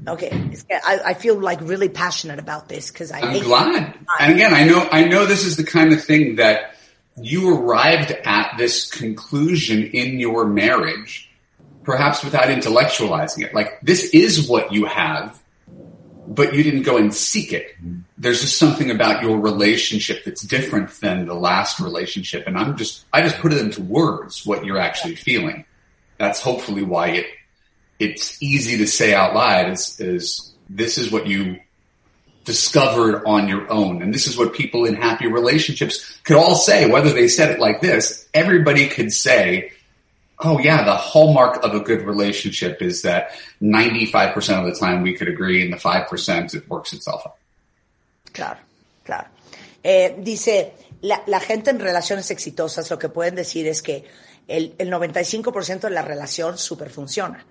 Okay, 0.08 0.52
I, 0.70 1.00
I 1.06 1.14
feel 1.14 1.40
like 1.40 1.62
really 1.62 1.88
passionate 1.88 2.40
about 2.40 2.68
this 2.68 2.92
because 2.92 3.12
I 3.12 3.22
I'm 3.22 3.42
glad. 3.42 3.98
And 4.20 4.34
again, 4.34 4.54
I 4.54 4.66
know, 4.66 4.88
I 4.92 5.06
know 5.06 5.26
this 5.26 5.46
is 5.46 5.56
the 5.56 5.64
kind 5.64 5.94
of 5.94 6.04
thing 6.04 6.36
that 6.36 6.76
you 7.22 7.56
arrived 7.56 8.12
at 8.12 8.58
this 8.58 8.90
conclusion 8.90 9.84
in 9.84 10.20
your 10.20 10.46
marriage, 10.46 11.30
perhaps 11.84 12.24
without 12.24 12.46
intellectualizing 12.46 13.44
it. 13.44 13.54
Like, 13.54 13.80
this 13.82 14.14
is 14.14 14.48
what 14.48 14.74
you 14.74 14.86
have, 14.86 15.42
but 16.28 16.54
you 16.54 16.64
didn't 16.64 16.84
go 16.84 16.98
and 16.98 17.14
seek 17.14 17.54
it. 17.54 17.74
There's 18.18 18.42
just 18.42 18.58
something 18.58 18.92
about 18.92 19.24
your 19.24 19.40
relationship 19.40 20.26
that's 20.26 20.42
different 20.42 20.92
than 21.00 21.26
the 21.26 21.34
last 21.34 21.80
relationship. 21.80 22.46
And 22.46 22.58
I'm 22.58 22.76
just, 22.78 23.06
I 23.14 23.22
just 23.22 23.38
put 23.38 23.54
it 23.54 23.60
into 23.60 23.82
words 23.82 24.46
what 24.46 24.66
you're 24.66 24.80
actually 24.80 25.16
feeling. 25.16 25.66
That's 26.18 26.42
hopefully 26.42 26.84
why 26.84 27.08
it, 27.10 27.26
it's 28.00 28.42
easy 28.42 28.78
to 28.78 28.88
say 28.88 29.14
out 29.14 29.34
loud 29.34 29.70
is, 29.72 30.00
is 30.00 30.54
this 30.70 30.98
is 30.98 31.12
what 31.12 31.28
you 31.28 31.60
discovered 32.48 33.24
on 33.26 33.50
your 33.50 33.70
own. 33.70 34.02
And 34.02 34.14
this 34.14 34.26
is 34.26 34.38
what 34.38 34.54
people 34.54 34.86
in 34.86 34.96
happy 34.96 35.28
relationships 35.28 36.18
could 36.24 36.38
all 36.38 36.56
say, 36.56 36.90
whether 36.90 37.12
they 37.12 37.28
said 37.28 37.52
it 37.52 37.60
like 37.60 37.82
this, 37.82 38.28
everybody 38.34 38.88
could 38.88 39.12
say, 39.12 39.72
Oh 40.40 40.60
yeah, 40.60 40.84
the 40.84 40.96
hallmark 40.96 41.64
of 41.64 41.74
a 41.74 41.80
good 41.80 42.04
relationship 42.04 42.82
is 42.82 43.02
that 43.02 43.32
95% 43.60 44.36
of 44.60 44.66
the 44.72 44.80
time 44.80 45.02
we 45.02 45.16
could 45.16 45.28
agree 45.28 45.64
and 45.64 45.74
the 45.74 45.78
5% 45.78 46.54
it 46.54 46.70
works 46.70 46.94
itself 46.94 47.24
out. 47.26 47.36
Claro, 48.34 48.60
claro. 49.04 49.28
Eh, 49.84 50.16
dice, 50.20 50.74
la, 51.02 51.24
la 51.26 51.40
gente 51.40 51.72
en 51.72 51.80
relaciones 51.80 52.30
exitosas 52.30 52.90
lo 52.92 53.00
que 53.00 53.10
pueden 53.10 53.34
decir 53.34 53.68
es 53.68 53.82
que 53.82 54.06
el, 54.48 54.76
el 54.78 54.92
95% 54.92 55.80
de 55.80 55.90
la 55.90 56.04
relación 56.04 56.58
super 56.58 56.92
funciona 56.92 57.44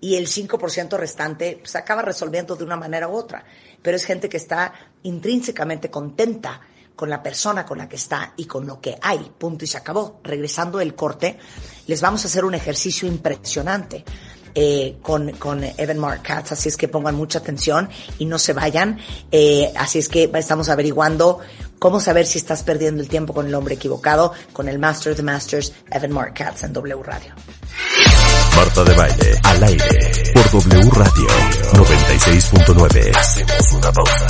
y 0.00 0.16
el 0.16 0.26
5% 0.26 0.96
restante 0.96 1.60
se 1.64 1.78
acaba 1.78 2.02
resolviendo 2.02 2.56
de 2.56 2.64
una 2.64 2.76
manera 2.76 3.08
u 3.08 3.14
otra. 3.14 3.44
Pero 3.82 3.96
es 3.96 4.04
gente 4.04 4.28
que 4.28 4.36
está 4.36 4.72
intrínsecamente 5.02 5.90
contenta 5.90 6.60
con 6.94 7.10
la 7.10 7.22
persona 7.22 7.64
con 7.64 7.78
la 7.78 7.88
que 7.88 7.96
está 7.96 8.32
y 8.36 8.46
con 8.46 8.66
lo 8.66 8.80
que 8.80 8.98
hay. 9.00 9.30
Punto 9.38 9.64
y 9.64 9.68
se 9.68 9.76
acabó. 9.76 10.20
Regresando 10.24 10.78
del 10.78 10.94
corte, 10.94 11.38
les 11.86 12.00
vamos 12.00 12.24
a 12.24 12.28
hacer 12.28 12.44
un 12.44 12.54
ejercicio 12.54 13.06
impresionante. 13.06 14.04
eh, 14.58 14.96
con, 15.02 15.32
con 15.32 15.62
Evan 15.62 15.98
Mark 15.98 16.22
Katz, 16.22 16.52
así 16.52 16.70
es 16.70 16.78
que 16.78 16.88
pongan 16.88 17.14
mucha 17.14 17.40
atención 17.40 17.90
y 18.18 18.24
no 18.24 18.38
se 18.38 18.54
vayan. 18.54 18.98
Eh, 19.30 19.70
así 19.76 19.98
es 19.98 20.08
que 20.08 20.30
estamos 20.32 20.70
averiguando 20.70 21.40
cómo 21.78 22.00
saber 22.00 22.24
si 22.24 22.38
estás 22.38 22.62
perdiendo 22.62 23.02
el 23.02 23.08
tiempo 23.10 23.34
con 23.34 23.46
el 23.46 23.54
hombre 23.54 23.74
equivocado, 23.74 24.32
con 24.54 24.70
el 24.70 24.78
Master 24.78 25.12
of 25.12 25.18
the 25.18 25.22
Masters, 25.22 25.74
Evan 25.90 26.12
Mark 26.12 26.32
Katz 26.32 26.64
en 26.64 26.72
W 26.72 27.02
Radio. 27.02 27.34
Marta 28.66 28.82
de 28.82 28.94
Baile, 28.96 29.38
al 29.44 29.62
aire, 29.62 30.32
por 30.34 30.50
W 30.50 30.90
Radio 30.90 31.28
96.9. 31.74 33.16
Hacemos 33.16 33.72
una 33.72 33.92
pausa. 33.92 34.26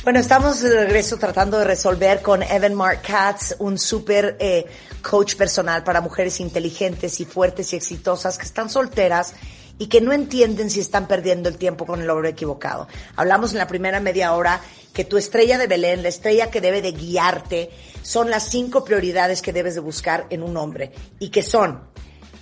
Bueno, 0.04 0.20
estamos 0.20 0.62
de 0.62 0.84
regreso 0.84 1.18
tratando 1.18 1.60
de 1.60 1.66
resolver 1.66 2.24
con 2.24 2.42
Evan 2.42 2.74
Mark 2.74 3.04
Katz, 3.04 3.54
un 3.60 3.78
super 3.78 4.36
eh, 4.40 4.66
coach 5.04 5.36
personal 5.36 5.84
para 5.84 6.02
mujeres 6.02 6.40
inteligentes 6.40 7.20
y 7.20 7.26
fuertes 7.26 7.72
y 7.74 7.76
exitosas 7.76 8.40
que 8.40 8.46
están 8.46 8.68
solteras 8.68 9.36
y 9.82 9.88
que 9.88 10.00
no 10.00 10.14
entienden 10.14 10.70
si 10.70 10.80
están 10.80 11.08
perdiendo 11.08 11.50
el 11.50 11.58
tiempo 11.58 11.88
con 11.88 12.04
el 12.04 12.10
hombre 12.12 12.30
equivocado. 12.30 12.88
Hablamos 13.16 13.54
en 13.54 13.58
la 13.58 13.66
primera 13.66 14.00
media 14.00 14.36
hora 14.36 14.62
que 14.94 15.06
tu 15.06 15.18
estrella 15.18 15.58
de 15.58 15.66
Belén, 15.66 16.04
la 16.04 16.10
estrella 16.10 16.52
que 16.52 16.62
debe 16.62 16.84
de 16.84 16.92
guiarte, 16.92 17.72
son 18.04 18.30
las 18.30 18.48
cinco 18.48 18.86
prioridades 18.86 19.42
que 19.42 19.52
debes 19.52 19.74
de 19.74 19.80
buscar 19.80 20.28
en 20.30 20.44
un 20.44 20.56
hombre 20.56 20.92
y 21.18 21.30
que 21.30 21.42
son 21.42 21.82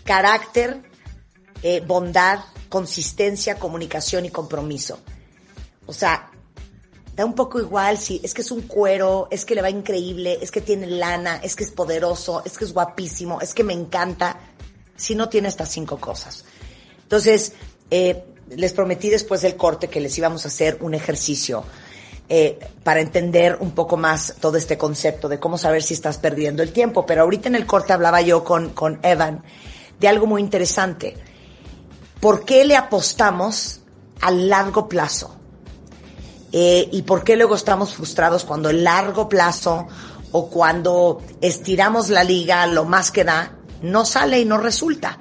carácter, 0.04 0.82
eh, 1.64 1.82
bondad, 1.88 2.40
consistencia, 2.68 3.56
comunicación 3.56 4.26
y 4.26 4.32
compromiso. 4.32 5.00
O 5.86 5.94
sea, 5.94 6.32
da 7.16 7.24
un 7.24 7.36
poco 7.36 7.62
igual 7.62 7.98
si 7.98 8.20
es 8.22 8.34
que 8.34 8.42
es 8.42 8.52
un 8.52 8.64
cuero, 8.64 9.30
es 9.32 9.46
que 9.46 9.56
le 9.56 9.62
va 9.62 9.70
increíble, 9.70 10.40
es 10.42 10.52
que 10.52 10.60
tiene 10.60 10.88
lana, 10.88 11.40
es 11.42 11.56
que 11.56 11.64
es 11.64 11.72
poderoso, 11.72 12.44
es 12.44 12.58
que 12.58 12.66
es 12.66 12.74
guapísimo, 12.74 13.40
es 13.40 13.54
que 13.54 13.64
me 13.64 13.72
encanta, 13.72 14.38
si 14.98 15.16
no 15.16 15.30
tiene 15.30 15.48
estas 15.48 15.70
cinco 15.70 16.02
cosas. 16.02 16.44
Entonces, 17.10 17.54
eh, 17.90 18.24
les 18.56 18.72
prometí 18.72 19.10
después 19.10 19.42
del 19.42 19.56
corte 19.56 19.88
que 19.88 20.00
les 20.00 20.16
íbamos 20.20 20.46
a 20.46 20.50
hacer 20.50 20.78
un 20.82 20.94
ejercicio 20.94 21.64
eh, 22.30 22.60
para 22.84 23.02
entender 23.02 23.58
un 23.62 23.72
poco 23.72 23.98
más 23.98 24.36
todo 24.40 24.58
este 24.58 24.78
concepto 24.78 25.28
de 25.28 25.40
cómo 25.40 25.58
saber 25.58 25.82
si 25.82 25.96
estás 25.96 26.20
perdiendo 26.20 26.62
el 26.62 26.72
tiempo. 26.72 27.08
Pero 27.08 27.24
ahorita 27.24 27.50
en 27.50 27.56
el 27.56 27.66
corte 27.66 27.94
hablaba 27.94 28.22
yo 28.22 28.44
con, 28.44 28.70
con 28.76 29.00
Evan 29.02 29.44
de 30.00 30.08
algo 30.08 30.28
muy 30.28 30.40
interesante. 30.40 31.18
¿Por 32.20 32.46
qué 32.46 32.64
le 32.64 32.76
apostamos 32.76 33.82
al 34.22 34.48
largo 34.48 34.88
plazo? 34.88 35.36
Eh, 36.52 36.90
y 36.92 37.02
por 37.02 37.24
qué 37.24 37.36
luego 37.36 37.56
estamos 37.56 37.96
frustrados 37.96 38.44
cuando 38.44 38.70
el 38.70 38.84
largo 38.84 39.28
plazo 39.28 39.88
o 40.32 40.48
cuando 40.48 41.24
estiramos 41.42 42.10
la 42.10 42.24
liga 42.24 42.68
lo 42.68 42.86
más 42.86 43.10
que 43.10 43.24
da, 43.24 43.58
no 43.82 44.06
sale 44.06 44.40
y 44.40 44.46
no 44.46 44.60
resulta. 44.60 45.18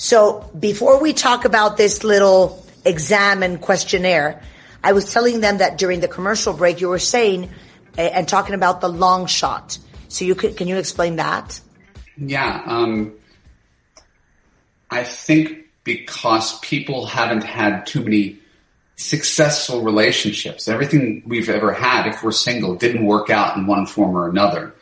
So 0.00 0.50
before 0.58 0.98
we 0.98 1.12
talk 1.12 1.44
about 1.44 1.76
this 1.76 2.04
little 2.04 2.64
exam 2.86 3.42
and 3.42 3.60
questionnaire, 3.60 4.40
I 4.82 4.92
was 4.92 5.12
telling 5.12 5.40
them 5.40 5.58
that 5.58 5.76
during 5.76 6.00
the 6.00 6.08
commercial 6.08 6.54
break 6.54 6.80
you 6.80 6.88
were 6.88 6.98
saying 6.98 7.50
uh, 7.98 8.00
and 8.00 8.26
talking 8.26 8.54
about 8.54 8.80
the 8.80 8.88
long 8.88 9.26
shot. 9.26 9.76
So 10.08 10.24
you 10.24 10.34
can, 10.34 10.54
can 10.54 10.68
you 10.68 10.78
explain 10.78 11.16
that? 11.16 11.60
Yeah, 12.16 12.62
um, 12.64 13.12
I 14.90 15.04
think 15.04 15.66
because 15.84 16.58
people 16.60 17.04
haven't 17.04 17.44
had 17.44 17.84
too 17.84 18.02
many 18.02 18.38
successful 18.96 19.82
relationships. 19.82 20.66
Everything 20.66 21.24
we've 21.26 21.50
ever 21.50 21.74
had, 21.74 22.06
if 22.06 22.22
we're 22.22 22.32
single, 22.32 22.74
didn't 22.74 23.04
work 23.04 23.28
out 23.28 23.58
in 23.58 23.66
one 23.66 23.84
form 23.84 24.16
or 24.16 24.30
another. 24.30 24.74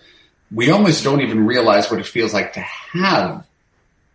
We 0.52 0.70
almost 0.70 1.02
don't 1.02 1.22
even 1.22 1.44
realize 1.44 1.90
what 1.90 1.98
it 1.98 2.06
feels 2.06 2.32
like 2.32 2.52
to 2.52 2.60
have 2.60 3.48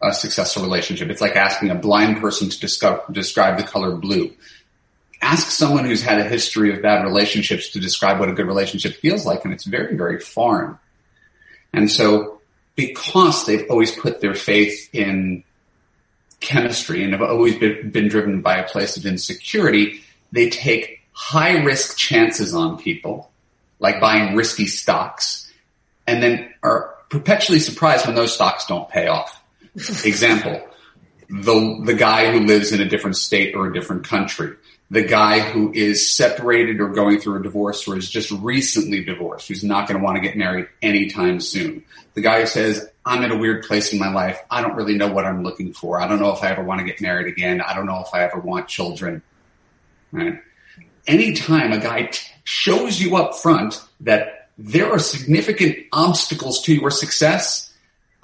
a 0.03 0.13
successful 0.13 0.63
relationship. 0.63 1.09
It's 1.09 1.21
like 1.21 1.35
asking 1.35 1.69
a 1.69 1.75
blind 1.75 2.19
person 2.19 2.49
to 2.49 2.59
discover, 2.59 3.01
describe 3.11 3.57
the 3.57 3.63
color 3.63 3.95
blue. 3.95 4.31
Ask 5.21 5.49
someone 5.49 5.85
who's 5.85 6.01
had 6.03 6.19
a 6.19 6.25
history 6.25 6.73
of 6.73 6.81
bad 6.81 7.03
relationships 7.03 7.69
to 7.69 7.79
describe 7.79 8.19
what 8.19 8.29
a 8.29 8.33
good 8.33 8.45
relationship 8.45 8.95
feels 8.95 9.25
like, 9.25 9.45
and 9.45 9.53
it's 9.53 9.63
very, 9.63 9.95
very 9.95 10.19
foreign. 10.19 10.77
And 11.71 11.89
so, 11.89 12.41
because 12.75 13.45
they've 13.45 13.65
always 13.69 13.91
put 13.91 14.19
their 14.19 14.35
faith 14.35 14.89
in 14.93 15.43
chemistry 16.41 17.03
and 17.03 17.13
have 17.13 17.21
always 17.21 17.55
been, 17.57 17.89
been 17.91 18.09
driven 18.09 18.41
by 18.41 18.57
a 18.57 18.67
place 18.67 18.97
of 18.97 19.05
insecurity, 19.05 20.01
they 20.31 20.49
take 20.49 20.99
high 21.13 21.63
risk 21.63 21.97
chances 21.97 22.53
on 22.53 22.77
people, 22.77 23.31
like 23.79 24.01
buying 24.01 24.35
risky 24.35 24.67
stocks, 24.67 25.51
and 26.05 26.21
then 26.21 26.53
are 26.61 26.95
perpetually 27.09 27.59
surprised 27.59 28.05
when 28.05 28.15
those 28.15 28.33
stocks 28.33 28.65
don't 28.65 28.89
pay 28.89 29.07
off. 29.07 29.42
Example, 29.75 30.61
the, 31.29 31.81
the 31.85 31.93
guy 31.93 32.31
who 32.31 32.45
lives 32.45 32.71
in 32.71 32.81
a 32.81 32.87
different 32.87 33.17
state 33.17 33.55
or 33.55 33.67
a 33.67 33.73
different 33.73 34.07
country, 34.07 34.55
the 34.91 35.03
guy 35.03 35.39
who 35.39 35.71
is 35.73 36.13
separated 36.13 36.79
or 36.79 36.89
going 36.89 37.19
through 37.19 37.39
a 37.39 37.43
divorce 37.43 37.87
or 37.87 37.97
is 37.97 38.09
just 38.09 38.29
recently 38.29 39.03
divorced, 39.03 39.47
who's 39.47 39.63
not 39.63 39.87
going 39.87 39.99
to 39.99 40.03
want 40.03 40.17
to 40.17 40.21
get 40.21 40.37
married 40.37 40.67
anytime 40.83 41.39
soon. 41.39 41.83
The 42.13 42.21
guy 42.21 42.41
who 42.41 42.45
says, 42.45 42.87
I'm 43.03 43.23
in 43.23 43.31
a 43.31 43.37
weird 43.37 43.65
place 43.65 43.91
in 43.91 43.99
my 43.99 44.13
life. 44.13 44.39
I 44.51 44.61
don't 44.61 44.75
really 44.75 44.95
know 44.95 45.11
what 45.11 45.25
I'm 45.25 45.43
looking 45.43 45.73
for. 45.73 45.99
I 45.99 46.07
don't 46.07 46.19
know 46.19 46.31
if 46.31 46.43
I 46.43 46.49
ever 46.49 46.63
want 46.63 46.79
to 46.79 46.85
get 46.85 47.01
married 47.01 47.27
again. 47.27 47.61
I 47.61 47.73
don't 47.73 47.87
know 47.87 48.01
if 48.01 48.13
I 48.13 48.23
ever 48.23 48.39
want 48.39 48.67
children. 48.67 49.23
Right? 50.11 50.39
Anytime 51.07 51.73
a 51.73 51.79
guy 51.79 52.03
t- 52.03 52.31
shows 52.43 53.01
you 53.01 53.17
up 53.17 53.35
front 53.35 53.81
that 54.01 54.49
there 54.57 54.91
are 54.91 54.99
significant 54.99 55.77
obstacles 55.91 56.61
to 56.61 56.75
your 56.75 56.91
success, 56.91 57.72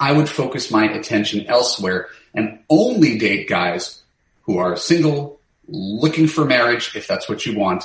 I 0.00 0.12
would 0.12 0.28
focus 0.28 0.70
my 0.70 0.90
attention 0.90 1.46
elsewhere 1.46 2.08
and 2.34 2.60
only 2.70 3.18
date 3.18 3.48
guys 3.48 4.02
who 4.42 4.56
are 4.56 4.74
single, 4.76 5.38
looking 5.68 6.26
for 6.26 6.46
marriage, 6.46 6.96
if 6.96 7.06
that's 7.06 7.28
what 7.28 7.44
you 7.44 7.58
want, 7.58 7.84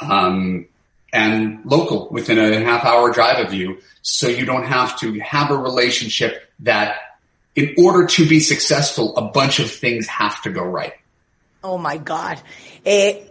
um, 0.00 0.66
and 1.12 1.60
local 1.66 2.08
within 2.10 2.38
a 2.38 2.60
half 2.60 2.84
hour 2.84 3.12
drive 3.12 3.44
of 3.44 3.52
you 3.52 3.78
so 4.00 4.26
you 4.26 4.46
don't 4.46 4.64
have 4.64 4.98
to 5.00 5.18
have 5.20 5.50
a 5.50 5.56
relationship 5.56 6.50
that 6.60 6.96
in 7.54 7.74
order 7.76 8.06
to 8.06 8.26
be 8.26 8.40
successful, 8.40 9.16
a 9.16 9.22
bunch 9.22 9.58
of 9.58 9.70
things 9.70 10.06
have 10.06 10.40
to 10.42 10.50
go 10.50 10.62
right. 10.62 10.94
Oh 11.62 11.76
my 11.76 11.98
God. 11.98 12.40
Eh, 12.84 13.26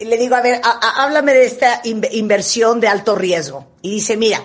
le 0.00 0.16
digo, 0.18 0.36
a 0.36 0.42
ver, 0.42 0.60
a, 0.62 0.68
a, 0.68 1.06
háblame 1.06 1.32
de 1.32 1.46
esta 1.46 1.80
in 1.84 2.02
inversión 2.12 2.80
de 2.80 2.88
alto 2.88 3.14
riesgo. 3.14 3.66
Y 3.82 3.90
dice, 3.90 4.16
mira, 4.16 4.44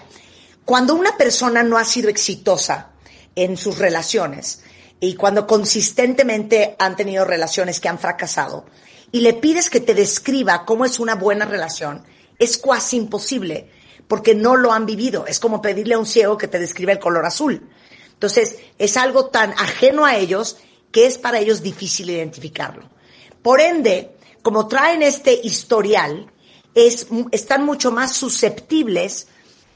cuando 0.63 0.95
una 0.95 1.17
persona 1.17 1.63
no 1.63 1.78
ha 1.78 1.84
sido 1.84 2.10
exitosa 2.10 2.91
en 3.36 3.58
sus 3.58 3.78
relaciones 3.78 4.63
y 5.00 5.15
cuando 5.15 5.48
consistentemente 5.48 6.76
han 6.78 6.96
tenido 6.96 7.26
relaciones 7.26 7.80
que 7.80 7.89
han 7.89 8.00
fracasado 8.00 8.65
y 9.12 9.22
le 9.22 9.34
pides 9.34 9.70
que 9.70 9.80
te 9.80 9.94
describa 9.94 10.63
cómo 10.65 10.86
es 10.86 11.00
una 11.00 11.15
buena 11.15 11.46
relación, 11.46 12.04
es 12.38 12.58
casi 12.58 12.98
imposible 12.98 13.70
porque 14.08 14.36
no 14.36 14.56
lo 14.56 14.74
han 14.74 14.86
vivido. 14.86 15.26
Es 15.26 15.39
como 15.39 15.62
pedirle 15.62 15.96
a 15.96 16.00
un 16.00 16.06
ciego 16.06 16.38
que 16.38 16.48
te 16.48 16.60
describa 16.60 16.91
el 16.91 17.00
color 17.00 17.26
azul. 17.26 17.70
Entonces, 18.13 18.58
es 18.78 18.98
algo 18.98 19.28
tan 19.28 19.52
ajeno 19.54 20.06
a 20.06 20.17
ellos 20.17 20.58
que 20.91 21.06
es 21.06 21.17
para 21.17 21.39
ellos 21.39 21.62
difícil 21.62 22.10
identificarlo. 22.10 22.89
Por 23.41 23.62
ende, 23.62 24.17
como 24.41 24.67
traen 24.67 25.02
este 25.02 25.39
historial, 25.44 26.32
es, 26.76 27.08
están 27.32 27.65
mucho 27.65 27.91
más 27.91 28.13
susceptibles 28.13 29.28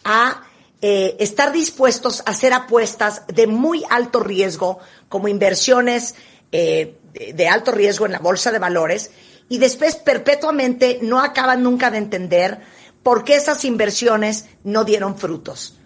a 0.04 0.44
eh, 0.82 1.16
estar 1.20 1.52
dispuestos 1.52 2.22
a 2.22 2.32
hacer 2.32 2.54
apuestas 2.54 3.24
de 3.28 3.48
muy 3.48 3.84
alto 3.90 4.20
riesgo, 4.20 4.80
como 5.10 5.28
inversiones 5.28 6.16
eh, 6.52 6.98
de, 7.14 7.48
alto 7.48 7.72
riesgo 7.72 8.06
en 8.06 8.12
la 8.12 8.20
bolsa 8.20 8.52
de 8.52 8.60
valores, 8.60 9.12
y 9.50 9.58
después 9.58 9.96
perpetuamente 9.96 11.00
no 11.02 11.20
acaban 11.22 11.64
nunca 11.64 11.92
de 11.92 12.00
entender 12.00 12.60
por 13.04 13.24
qué 13.24 13.36
esas 13.36 13.64
inversiones 13.66 14.46
no 14.64 14.84
dieron 14.84 15.18
frutos. 15.18 15.78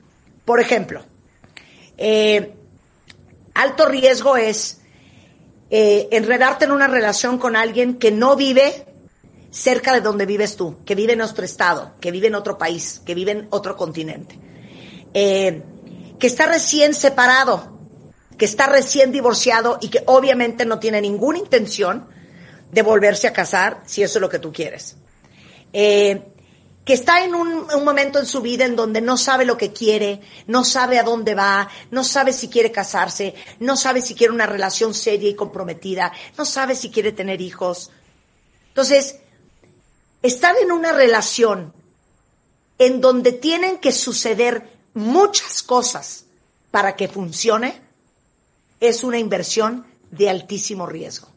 Por 0.45 0.59
ejemplo, 0.59 1.03
eh, 1.97 2.53
alto 3.53 3.85
riesgo 3.85 4.37
es 4.37 4.79
eh, 5.69 6.07
enredarte 6.11 6.65
en 6.65 6.71
una 6.71 6.87
relación 6.87 7.37
con 7.37 7.55
alguien 7.55 7.99
que 7.99 8.11
no 8.11 8.35
vive 8.35 8.85
cerca 9.51 9.93
de 9.93 10.01
donde 10.01 10.25
vives 10.25 10.55
tú, 10.55 10.77
que 10.85 10.95
vive 10.95 11.13
en 11.13 11.21
otro 11.21 11.45
estado, 11.45 11.91
que 11.99 12.09
vive 12.11 12.27
en 12.27 12.35
otro 12.35 12.57
país, 12.57 13.01
que 13.05 13.13
vive 13.13 13.31
en 13.33 13.47
otro 13.51 13.75
continente, 13.75 14.39
eh, 15.13 15.63
que 16.19 16.27
está 16.27 16.45
recién 16.45 16.93
separado, 16.93 17.77
que 18.37 18.45
está 18.45 18.67
recién 18.67 19.11
divorciado 19.11 19.77
y 19.81 19.89
que 19.89 20.03
obviamente 20.05 20.65
no 20.65 20.79
tiene 20.79 21.01
ninguna 21.01 21.39
intención 21.39 22.07
de 22.71 22.81
volverse 22.81 23.27
a 23.27 23.33
casar 23.33 23.81
si 23.85 24.03
eso 24.03 24.17
es 24.19 24.21
lo 24.21 24.29
que 24.29 24.39
tú 24.39 24.51
quieres. 24.51 24.95
Eh, 25.73 26.23
que 26.85 26.93
está 26.93 27.23
en 27.23 27.35
un, 27.35 27.67
un, 27.71 27.83
momento 27.83 28.17
en 28.17 28.25
su 28.25 28.41
vida 28.41 28.65
en 28.65 28.75
donde 28.75 28.99
no 28.99 29.15
sabe 29.15 29.45
lo 29.45 29.57
que 29.57 29.71
quiere, 29.71 30.21
no 30.47 30.63
sabe 30.63 30.97
a 30.97 31.03
dónde 31.03 31.35
va, 31.35 31.69
no 31.91 32.03
sabe 32.03 32.33
si 32.33 32.47
quiere 32.47 32.71
casarse, 32.71 33.35
no 33.59 33.77
sabe 33.77 34.01
si 34.01 34.15
quiere 34.15 34.33
una 34.33 34.47
relación 34.47 34.95
seria 34.95 35.29
y 35.29 35.35
comprometida, 35.35 36.11
no 36.37 36.45
sabe 36.45 36.75
si 36.75 36.89
quiere 36.89 37.11
tener 37.11 37.41
hijos. 37.41 37.91
Entonces, 38.69 39.19
estar 40.23 40.55
en 40.57 40.71
una 40.71 40.91
relación 40.91 41.73
en 42.79 43.01
donde 43.01 43.33
tienen 43.33 43.77
que 43.77 43.91
suceder 43.91 44.78
muchas 44.93 45.61
cosas 45.61 46.25
para 46.71 46.95
que 46.95 47.07
funcione 47.07 47.79
es 48.79 49.03
una 49.03 49.17
inversión 49.17 49.85
de 50.11 50.29
altísimo 50.29 50.85
riesgo. 50.85 51.27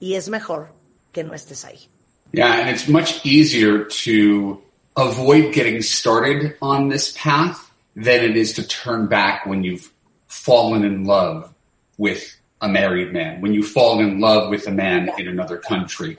Y 0.00 0.14
es 0.14 0.28
mejor 0.28 0.72
que 1.12 1.24
no 1.24 1.34
estés 1.34 1.64
ahí. 1.64 1.88
Yeah, 2.32 2.60
and 2.60 2.70
it's 2.70 2.88
much 2.88 3.24
easier 3.24 3.84
to 4.04 4.60
avoid 4.96 5.52
getting 5.54 5.82
started 5.82 6.56
on 6.60 6.88
this 6.88 7.12
path 7.12 7.70
than 7.96 8.22
it 8.22 8.36
is 8.36 8.54
to 8.54 8.66
turn 8.66 9.06
back 9.06 9.46
when 9.46 9.64
you've 9.64 9.90
fallen 10.26 10.84
in 10.84 11.04
love 11.04 11.52
with 11.96 12.36
a 12.60 12.68
married 12.68 13.12
man, 13.12 13.40
when 13.40 13.54
you've 13.54 13.68
fallen 13.68 14.06
in 14.06 14.20
love 14.20 14.50
with 14.50 14.66
a 14.66 14.70
man 14.70 15.10
in 15.18 15.26
another 15.26 15.56
country. 15.56 16.16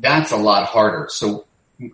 That's 0.00 0.32
a 0.32 0.36
lot 0.36 0.66
harder. 0.66 1.08
So 1.10 1.44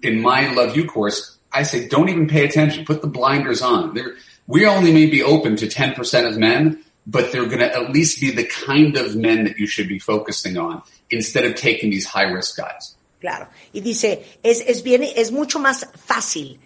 in 0.03 0.20
my 0.20 0.53
Love 0.53 0.77
You 0.77 0.87
course, 0.87 1.32
I 1.53 1.62
say 1.65 1.88
don't 1.88 2.09
even 2.09 2.27
pay 2.29 2.45
attention. 2.45 2.85
Put 2.85 3.03
the 3.03 3.09
blinders 3.09 3.62
on. 3.62 3.95
There, 3.95 4.15
we 4.47 4.67
only 4.67 4.93
may 4.93 5.07
be 5.07 5.23
open 5.23 5.57
to 5.57 5.67
10% 5.67 6.29
of 6.29 6.38
men, 6.38 6.83
but 7.07 7.33
they're 7.33 7.47
going 7.47 7.61
to 7.61 7.73
at 7.73 7.91
least 7.91 8.21
be 8.21 8.31
the 8.31 8.45
kind 8.45 8.97
of 8.97 9.17
men 9.17 9.45
that 9.45 9.59
you 9.59 9.67
should 9.67 9.88
be 9.88 9.99
focusing 9.99 10.57
on 10.57 10.83
instead 11.11 11.45
of 11.45 11.55
taking 11.55 11.91
these 11.91 12.07
high 12.07 12.25
risk 12.31 12.57
guys. 12.57 12.97
Claro. 13.21 13.49
Y 13.73 13.81
dice, 13.81 14.25
es, 14.43 14.62
es 14.67 14.83
bien, 14.83 15.05
es 15.05 15.31
mucho 15.31 15.61
más 15.61 15.87
fácil 15.95 16.59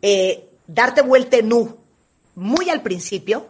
eh, 0.00 0.44
darte 0.66 1.02
vuelta 1.02 1.38
en 1.38 1.52
U 1.52 1.76
muy 2.36 2.68
al 2.70 2.82
principio 2.82 3.48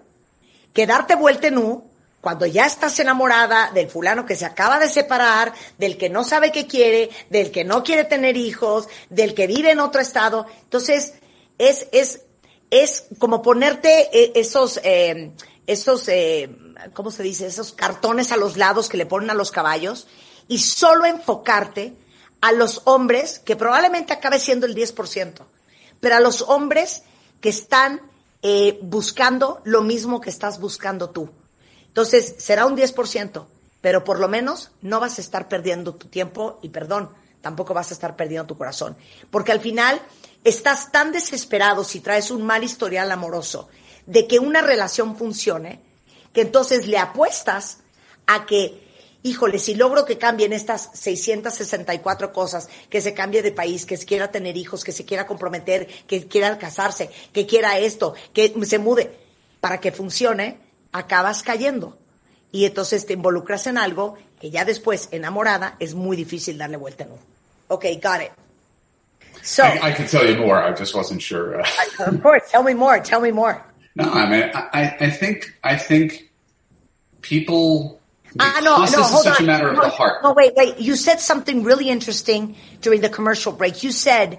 que 0.72 0.86
darte 0.86 1.14
vuelta 1.14 1.48
en 1.48 1.58
U 1.58 1.84
cuando 2.24 2.46
ya 2.46 2.64
estás 2.64 2.98
enamorada 2.98 3.70
del 3.72 3.90
fulano 3.90 4.24
que 4.24 4.34
se 4.34 4.46
acaba 4.46 4.78
de 4.78 4.88
separar, 4.88 5.52
del 5.78 5.98
que 5.98 6.08
no 6.08 6.24
sabe 6.24 6.50
qué 6.50 6.66
quiere, 6.66 7.10
del 7.28 7.50
que 7.50 7.64
no 7.64 7.84
quiere 7.84 8.04
tener 8.04 8.38
hijos, 8.38 8.88
del 9.10 9.34
que 9.34 9.46
vive 9.46 9.70
en 9.70 9.78
otro 9.78 10.00
estado. 10.00 10.46
Entonces, 10.62 11.12
es, 11.58 11.86
es, 11.92 12.22
es 12.70 13.04
como 13.18 13.42
ponerte 13.42 14.40
esos, 14.40 14.80
eh, 14.82 15.32
esos, 15.66 16.08
eh, 16.08 16.48
¿cómo 16.94 17.10
se 17.10 17.22
dice? 17.22 17.46
Esos 17.46 17.72
cartones 17.72 18.32
a 18.32 18.38
los 18.38 18.56
lados 18.56 18.88
que 18.88 18.96
le 18.96 19.04
ponen 19.04 19.28
a 19.28 19.34
los 19.34 19.52
caballos 19.52 20.08
y 20.48 20.60
solo 20.60 21.04
enfocarte 21.04 21.92
a 22.40 22.52
los 22.52 22.80
hombres, 22.84 23.38
que 23.38 23.54
probablemente 23.54 24.14
acabe 24.14 24.38
siendo 24.38 24.64
el 24.64 24.74
10%, 24.74 25.44
pero 26.00 26.16
a 26.16 26.20
los 26.20 26.40
hombres 26.40 27.02
que 27.42 27.50
están 27.50 28.00
eh, 28.40 28.78
buscando 28.80 29.60
lo 29.64 29.82
mismo 29.82 30.22
que 30.22 30.30
estás 30.30 30.58
buscando 30.58 31.10
tú. 31.10 31.30
Entonces, 31.94 32.34
será 32.38 32.66
un 32.66 32.76
10%, 32.76 33.46
pero 33.80 34.02
por 34.02 34.18
lo 34.18 34.26
menos 34.26 34.72
no 34.82 34.98
vas 34.98 35.18
a 35.18 35.20
estar 35.20 35.46
perdiendo 35.48 35.94
tu 35.94 36.08
tiempo 36.08 36.58
y 36.60 36.70
perdón, 36.70 37.10
tampoco 37.40 37.72
vas 37.72 37.92
a 37.92 37.94
estar 37.94 38.16
perdiendo 38.16 38.48
tu 38.48 38.58
corazón. 38.58 38.96
Porque 39.30 39.52
al 39.52 39.60
final 39.60 40.02
estás 40.42 40.90
tan 40.90 41.12
desesperado 41.12 41.84
si 41.84 42.00
traes 42.00 42.32
un 42.32 42.42
mal 42.42 42.64
historial 42.64 43.12
amoroso 43.12 43.68
de 44.06 44.26
que 44.26 44.40
una 44.40 44.60
relación 44.60 45.16
funcione, 45.16 45.82
que 46.32 46.40
entonces 46.40 46.88
le 46.88 46.98
apuestas 46.98 47.78
a 48.26 48.44
que, 48.44 48.82
híjole, 49.22 49.60
si 49.60 49.76
logro 49.76 50.04
que 50.04 50.18
cambien 50.18 50.52
estas 50.52 50.90
664 50.94 52.32
cosas, 52.32 52.68
que 52.90 53.00
se 53.00 53.14
cambie 53.14 53.40
de 53.40 53.52
país, 53.52 53.86
que 53.86 53.96
se 53.96 54.04
quiera 54.04 54.32
tener 54.32 54.56
hijos, 54.56 54.82
que 54.82 54.90
se 54.90 55.04
quiera 55.04 55.28
comprometer, 55.28 55.86
que 56.08 56.26
quiera 56.26 56.58
casarse, 56.58 57.08
que 57.32 57.46
quiera 57.46 57.78
esto, 57.78 58.14
que 58.32 58.52
se 58.64 58.80
mude, 58.80 59.16
para 59.60 59.78
que 59.78 59.92
funcione, 59.92 60.63
acabas 60.94 61.42
cayendo. 61.42 61.98
Y 62.52 62.64
entonces 62.64 63.04
te 63.04 63.14
involucras 63.14 63.66
en 63.66 63.76
algo 63.76 64.16
que 64.40 64.50
ya 64.50 64.64
después, 64.64 65.08
enamorada, 65.10 65.74
es 65.80 65.94
muy 65.94 66.16
difícil 66.16 66.56
darle 66.56 66.76
vuelta 66.76 67.04
en 67.04 67.10
uno. 67.10 67.20
Ok, 67.68 67.84
got 68.00 68.22
it. 68.22 68.30
So, 69.42 69.64
I, 69.64 69.90
I 69.90 69.92
could 69.92 70.08
tell 70.08 70.24
you 70.26 70.36
more. 70.38 70.56
I 70.62 70.72
just 70.72 70.94
wasn't 70.94 71.20
sure. 71.20 71.60
Uh, 71.60 71.64
of 72.06 72.22
course, 72.22 72.50
tell 72.50 72.62
me 72.62 72.72
more. 72.74 73.00
Tell 73.00 73.20
me 73.20 73.32
more. 73.32 73.60
no, 73.96 74.04
I 74.04 74.26
mean, 74.30 74.50
I, 74.54 74.96
I 75.00 75.10
think, 75.10 75.52
I 75.62 75.76
think 75.76 76.30
people, 77.20 78.00
Ah, 78.38 78.60
no, 78.62 78.78
no, 78.78 78.84
is 78.84 78.94
hold 78.94 79.24
such 79.24 79.40
on. 79.40 79.44
a 79.44 79.46
matter 79.46 79.68
of 79.68 79.76
no, 79.76 79.82
the 79.82 79.88
heart. 79.90 80.22
No, 80.22 80.32
wait, 80.32 80.54
wait. 80.56 80.78
You 80.78 80.96
said 80.96 81.20
something 81.20 81.62
really 81.64 81.88
interesting 81.88 82.56
during 82.80 83.00
the 83.00 83.08
commercial 83.08 83.52
break. 83.52 83.82
You 83.82 83.92
said 83.92 84.38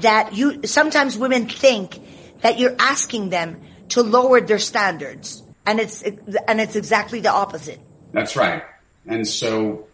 that 0.00 0.34
you 0.34 0.60
sometimes 0.64 1.16
women 1.18 1.48
think 1.48 1.98
that 2.42 2.58
you're 2.58 2.76
asking 2.78 3.30
them 3.30 3.60
to 3.90 4.02
lower 4.02 4.40
their 4.40 4.58
standards, 4.58 5.42
and 5.66 5.80
it's 5.80 6.02
and 6.02 6.60
it's 6.60 6.76
exactly 6.76 7.20
the 7.20 7.30
opposite. 7.30 7.80
That's 8.12 8.36
right. 8.36 8.62
And 9.06 9.26
so 9.26 9.86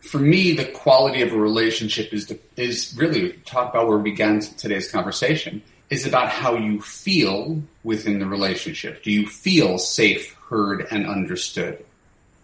for 0.00 0.18
me, 0.18 0.52
the 0.52 0.66
quality 0.66 1.22
of 1.22 1.32
a 1.32 1.36
relationship 1.36 2.12
is, 2.12 2.26
the, 2.26 2.38
is 2.56 2.94
really 2.96 3.32
talk 3.44 3.70
about 3.70 3.88
where 3.88 3.98
we 3.98 4.10
began 4.10 4.40
today's 4.40 4.90
conversation 4.90 5.62
is 5.90 6.06
about 6.06 6.28
how 6.28 6.56
you 6.56 6.80
feel 6.80 7.62
within 7.82 8.18
the 8.18 8.26
relationship. 8.26 9.02
Do 9.02 9.10
you 9.10 9.26
feel 9.26 9.78
safe, 9.78 10.34
heard, 10.48 10.86
and 10.90 11.06
understood? 11.06 11.84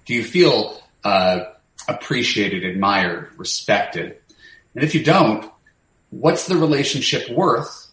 Do 0.06 0.14
you 0.14 0.24
feel 0.24 0.82
uh, 1.04 1.44
appreciated, 1.88 2.64
admired, 2.64 3.30
respected? 3.36 4.16
And 4.74 4.84
if 4.84 4.94
you 4.94 5.02
don't, 5.02 5.50
what's 6.10 6.46
the 6.46 6.56
relationship 6.56 7.30
worth 7.30 7.88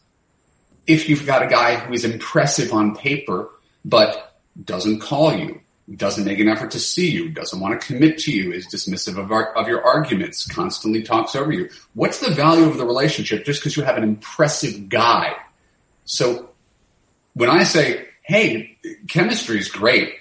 if 0.85 1.09
you've 1.09 1.25
got 1.25 1.43
a 1.43 1.47
guy 1.47 1.75
who 1.75 1.93
is 1.93 2.05
impressive 2.05 2.71
on 2.71 2.95
paper 2.95 3.49
but 3.83 4.26
doesn't 4.63 4.99
call 4.99 5.33
you, 5.35 5.61
doesn't 5.95 6.25
make 6.25 6.39
an 6.39 6.49
effort 6.49 6.71
to 6.71 6.79
see 6.79 7.09
you, 7.09 7.29
doesn't 7.29 7.59
want 7.59 7.79
to 7.79 7.87
commit 7.87 8.17
to 8.19 8.31
you, 8.31 8.51
is 8.51 8.67
dismissive 8.67 9.17
of, 9.17 9.31
our, 9.31 9.53
of 9.55 9.67
your 9.67 9.83
arguments, 9.85 10.45
constantly 10.45 11.01
talks 11.03 11.35
over 11.35 11.51
you. 11.51 11.69
What's 11.93 12.19
the 12.19 12.31
value 12.31 12.65
of 12.65 12.77
the 12.77 12.85
relationship 12.85 13.45
just 13.45 13.61
because 13.61 13.77
you 13.77 13.83
have 13.83 13.97
an 13.97 14.03
impressive 14.03 14.89
guy? 14.89 15.33
So 16.05 16.49
when 17.33 17.49
I 17.49 17.63
say, 17.63 18.07
hey, 18.23 18.77
chemistry 19.07 19.59
is 19.59 19.69
great, 19.69 20.15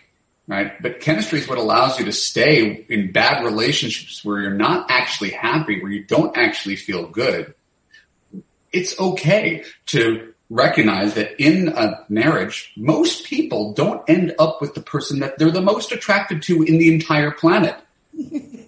right? 0.47 0.81
But 0.81 1.01
chemistry 1.01 1.41
is 1.41 1.49
what 1.49 1.59
allows 1.59 1.99
you 1.99 2.05
to 2.05 2.13
stay 2.13 2.85
in 2.89 3.11
bad 3.11 3.45
relationships 3.45 4.25
where 4.25 4.41
you're 4.41 4.55
not 4.55 4.91
actually 4.91 5.31
happy, 5.31 5.81
where 5.83 5.91
you 5.91 6.05
don't 6.05 6.37
actually 6.37 6.77
feel 6.77 7.09
good. 7.09 7.55
It's 8.73 8.99
okay 9.01 9.65
to 9.87 10.35
recognize 10.51 11.15
that 11.15 11.41
in 11.43 11.69
a 11.69 12.05
marriage, 12.09 12.73
most 12.77 13.25
people 13.25 13.73
don't 13.73 14.09
end 14.09 14.35
up 14.39 14.61
with 14.61 14.75
the 14.75 14.81
person 14.81 15.21
that 15.21 15.39
they're 15.39 15.51
the 15.51 15.61
most 15.61 15.93
attracted 15.93 16.43
to 16.43 16.63
in 16.63 16.79
the 16.79 16.93
entire 16.93 17.31
planet. 17.31 17.77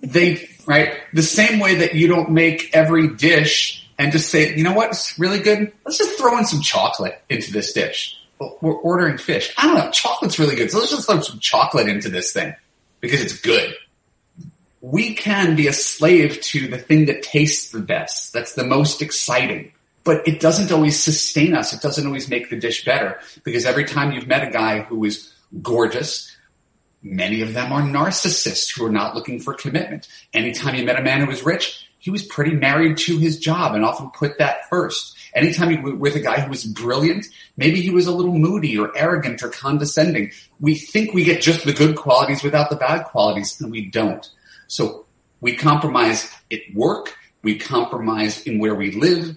they, 0.03 0.49
right? 0.67 0.95
The 1.12 1.23
same 1.23 1.61
way 1.61 1.77
that 1.77 1.95
you 1.95 2.09
don't 2.09 2.31
make 2.31 2.75
every 2.75 3.14
dish 3.14 3.88
and 3.99 4.12
just 4.12 4.31
say, 4.31 4.57
you 4.57 4.64
know 4.64 4.73
what, 4.73 4.91
it's 4.91 5.19
really 5.19 5.41
good. 5.41 5.73
Let's 5.85 5.99
just 5.99 6.19
throw 6.19 6.37
in 6.38 6.45
some 6.45 6.61
chocolate 6.61 7.21
into 7.29 7.53
this 7.53 7.73
dish. 7.73 8.17
We're 8.61 8.75
ordering 8.75 9.19
fish. 9.19 9.53
I 9.59 9.67
don't 9.67 9.75
know. 9.75 9.91
Chocolate's 9.91 10.38
really 10.38 10.55
good. 10.55 10.71
So 10.71 10.79
let's 10.79 10.91
just 10.91 11.07
throw 11.07 11.21
some 11.21 11.41
chocolate 11.41 11.88
into 11.88 12.09
this 12.09 12.33
thing 12.33 12.55
because 13.01 13.21
it's 13.21 13.41
good. 13.41 13.75
We 14.81 15.14
can 15.14 15.57
be 15.57 15.67
a 15.67 15.73
slave 15.73 16.41
to 16.41 16.69
the 16.69 16.79
thing 16.79 17.07
that 17.07 17.23
tastes 17.23 17.73
the 17.73 17.81
best. 17.81 18.33
That's 18.33 18.53
the 18.53 18.62
most 18.62 19.03
exciting 19.03 19.73
but 20.05 20.27
it 20.27 20.41
doesn't 20.41 20.73
always 20.73 21.03
sustain 21.03 21.55
us. 21.55 21.73
It 21.73 21.81
doesn't 21.81 22.07
always 22.07 22.29
make 22.29 22.51
the 22.51 22.57
dish 22.57 22.85
better 22.85 23.21
because 23.45 23.65
every 23.65 23.85
time 23.85 24.13
you've 24.13 24.27
met 24.27 24.47
a 24.47 24.51
guy 24.51 24.81
who 24.81 25.05
is 25.05 25.33
gorgeous, 25.63 26.35
many 27.03 27.43
of 27.43 27.55
them 27.55 27.73
are 27.73 27.83
narcissists 27.83 28.77
who 28.77 28.87
are 28.87 28.91
not 28.91 29.15
looking 29.15 29.41
for 29.41 29.55
commitment. 29.55 30.09
Anytime 30.33 30.75
you 30.75 30.85
met 30.85 30.99
a 30.99 31.03
man 31.03 31.21
who 31.21 31.27
was 31.27 31.45
rich, 31.45 31.89
he 31.99 32.11
was 32.11 32.23
pretty 32.23 32.53
married 32.53 32.97
to 32.99 33.19
his 33.19 33.39
job 33.39 33.75
and 33.75 33.85
often 33.85 34.11
put 34.11 34.39
that 34.39 34.69
first. 34.71 35.17
Anytime 35.35 35.71
you 35.71 35.83
were 35.83 35.95
with 35.95 36.15
a 36.15 36.21
guy 36.21 36.41
who 36.41 36.49
was 36.49 36.65
brilliant, 36.65 37.27
maybe 37.57 37.81
he 37.81 37.91
was 37.91 38.07
a 38.07 38.15
little 38.15 38.33
moody 38.33 38.79
or 38.79 38.97
arrogant 38.97 39.43
or 39.43 39.49
condescending. 39.49 40.33
We 40.61 40.75
think 40.77 41.13
we 41.13 41.25
get 41.25 41.43
just 41.43 41.65
the 41.65 41.73
good 41.73 41.97
qualities 41.97 42.43
without 42.43 42.71
the 42.71 42.77
bad 42.77 43.05
qualities 43.05 43.61
and 43.61 43.71
we 43.71 43.87
don't. 43.91 44.27
So 44.69 45.07
we 45.41 45.55
compromise 45.55 46.31
at 46.51 46.61
work. 46.75 47.15
We 47.43 47.59
compromise 47.59 48.43
in 48.43 48.59
where 48.59 48.75
we 48.75 48.93
live 48.93 49.37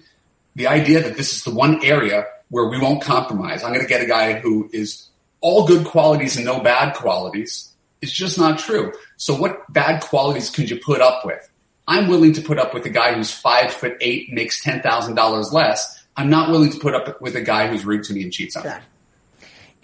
the 0.54 0.66
idea 0.66 1.02
that 1.02 1.16
this 1.16 1.32
is 1.32 1.44
the 1.44 1.54
one 1.54 1.84
area 1.84 2.26
where 2.48 2.66
we 2.66 2.78
won't 2.78 3.02
compromise. 3.02 3.64
I'm 3.64 3.72
going 3.72 3.80
to 3.80 3.88
get 3.88 4.02
a 4.02 4.06
guy 4.06 4.34
who 4.34 4.68
is 4.72 5.08
all 5.40 5.66
good 5.66 5.86
qualities 5.86 6.36
and 6.36 6.44
no 6.44 6.60
bad 6.60 6.94
qualities 6.94 7.72
is 8.00 8.12
just 8.12 8.38
not 8.38 8.58
true. 8.58 8.92
So 9.16 9.34
what 9.34 9.72
bad 9.72 10.02
qualities 10.02 10.50
can 10.50 10.66
you 10.66 10.78
put 10.78 11.00
up 11.00 11.24
with? 11.24 11.48
I'm 11.88 12.08
willing 12.08 12.32
to 12.34 12.42
put 12.42 12.58
up 12.58 12.74
with 12.74 12.84
a 12.84 12.90
guy 12.90 13.14
who's 13.14 13.32
five 13.32 13.72
foot 13.72 13.96
eight, 14.00 14.32
makes 14.32 14.62
$10,000 14.64 15.52
less. 15.52 16.04
I'm 16.16 16.30
not 16.30 16.50
willing 16.50 16.70
to 16.70 16.78
put 16.78 16.94
up 16.94 17.20
with 17.20 17.36
a 17.36 17.40
guy 17.40 17.68
who's 17.68 17.84
rude 17.84 18.04
to 18.04 18.12
me 18.12 18.22
and 18.22 18.32
cheats 18.32 18.56
on 18.56 18.62
me. 18.62 18.68
Claro. 18.68 18.84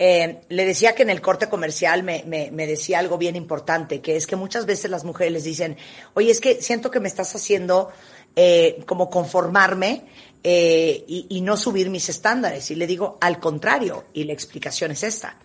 Eh, 0.01 0.43
le 0.51 0.65
decía 0.65 0.95
que 0.95 1.03
en 1.03 1.11
el 1.11 1.21
corte 1.21 1.49
comercial 1.49 2.05
me, 2.05 2.23
me, 2.25 2.53
me, 2.53 2.69
decía 2.69 3.01
algo 3.01 3.19
bien 3.19 3.35
importante, 3.35 4.01
que 4.01 4.15
es 4.15 4.29
que 4.29 4.37
muchas 4.37 4.65
veces 4.65 4.93
las 4.93 5.03
mujeres 5.03 5.43
dicen, 5.43 5.77
oye, 6.15 6.31
es 6.31 6.41
que 6.41 6.63
siento 6.63 6.93
que 6.93 7.01
me 7.01 7.09
estás 7.09 7.35
haciendo 7.35 7.91
eh, 8.37 8.85
como 8.87 9.11
conformarme 9.11 10.07
eh, 10.43 11.05
y, 11.09 11.27
y, 11.29 11.41
no 11.41 11.57
subir 11.57 11.91
mis 11.91 12.09
estándares. 12.09 12.71
Y 12.71 12.75
le 12.75 12.87
digo, 12.87 13.19
al 13.21 13.41
contrario, 13.41 14.07
y 14.13 14.25
la 14.25 14.33
explicación 14.33 14.93
es 14.93 15.03
esta. 15.03 15.37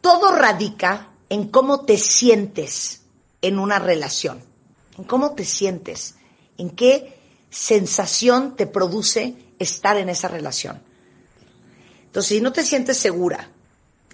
Todo 0.00 0.34
radica 0.34 1.10
en 1.28 1.48
cómo 1.48 1.84
te 1.84 1.96
sientes 1.96 3.02
en 3.40 3.58
una 3.58 3.78
relación, 3.78 4.42
en 4.98 5.04
cómo 5.04 5.34
te 5.34 5.44
sientes, 5.44 6.16
en 6.58 6.70
qué 6.70 7.18
sensación 7.50 8.56
te 8.56 8.66
produce 8.66 9.36
estar 9.58 9.96
en 9.96 10.08
esa 10.08 10.28
relación. 10.28 10.82
Entonces, 12.06 12.36
si 12.36 12.40
no 12.40 12.52
te 12.52 12.62
sientes 12.62 12.96
segura, 12.96 13.48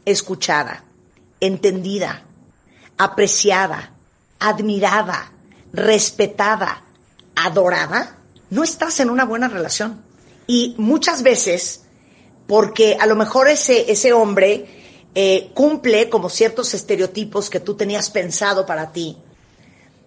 escuchada, 0.04 0.84
entendida, 1.40 2.24
apreciada, 2.96 3.92
admirada, 4.38 5.32
respetada, 5.72 6.82
adorada, 7.34 8.18
no 8.50 8.64
estás 8.64 9.00
en 9.00 9.10
una 9.10 9.24
buena 9.24 9.48
relación. 9.48 10.02
Y 10.46 10.74
muchas 10.78 11.22
veces, 11.22 11.82
porque 12.46 12.96
a 13.00 13.06
lo 13.06 13.16
mejor 13.16 13.48
ese, 13.48 13.90
ese 13.90 14.12
hombre 14.12 14.66
eh, 15.14 15.50
cumple 15.54 16.08
como 16.08 16.28
ciertos 16.28 16.74
estereotipos 16.74 17.48
que 17.48 17.60
tú 17.60 17.74
tenías 17.74 18.10
pensado 18.10 18.66
para 18.66 18.92
ti, 18.92 19.16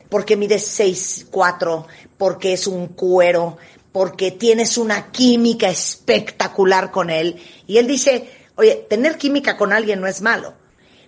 porque 0.10 0.38
mides 0.38 0.66
seis, 0.66 1.26
cuatro, 1.32 1.88
porque 2.18 2.54
es 2.54 2.68
un 2.68 2.88
cuero, 2.88 3.58
porque 3.92 4.32
tienes 4.32 4.78
una 4.78 5.12
química 5.12 5.70
espectacular 5.70 6.92
con 6.92 7.10
él. 7.10 7.42
Y 7.66 7.78
él 7.78 7.88
dice, 7.88 8.30
oye, 8.56 8.86
tener 8.90 9.18
química 9.18 9.58
con 9.58 9.72
alguien 9.72 10.02
no 10.02 10.08
es 10.08 10.22
malo, 10.22 10.54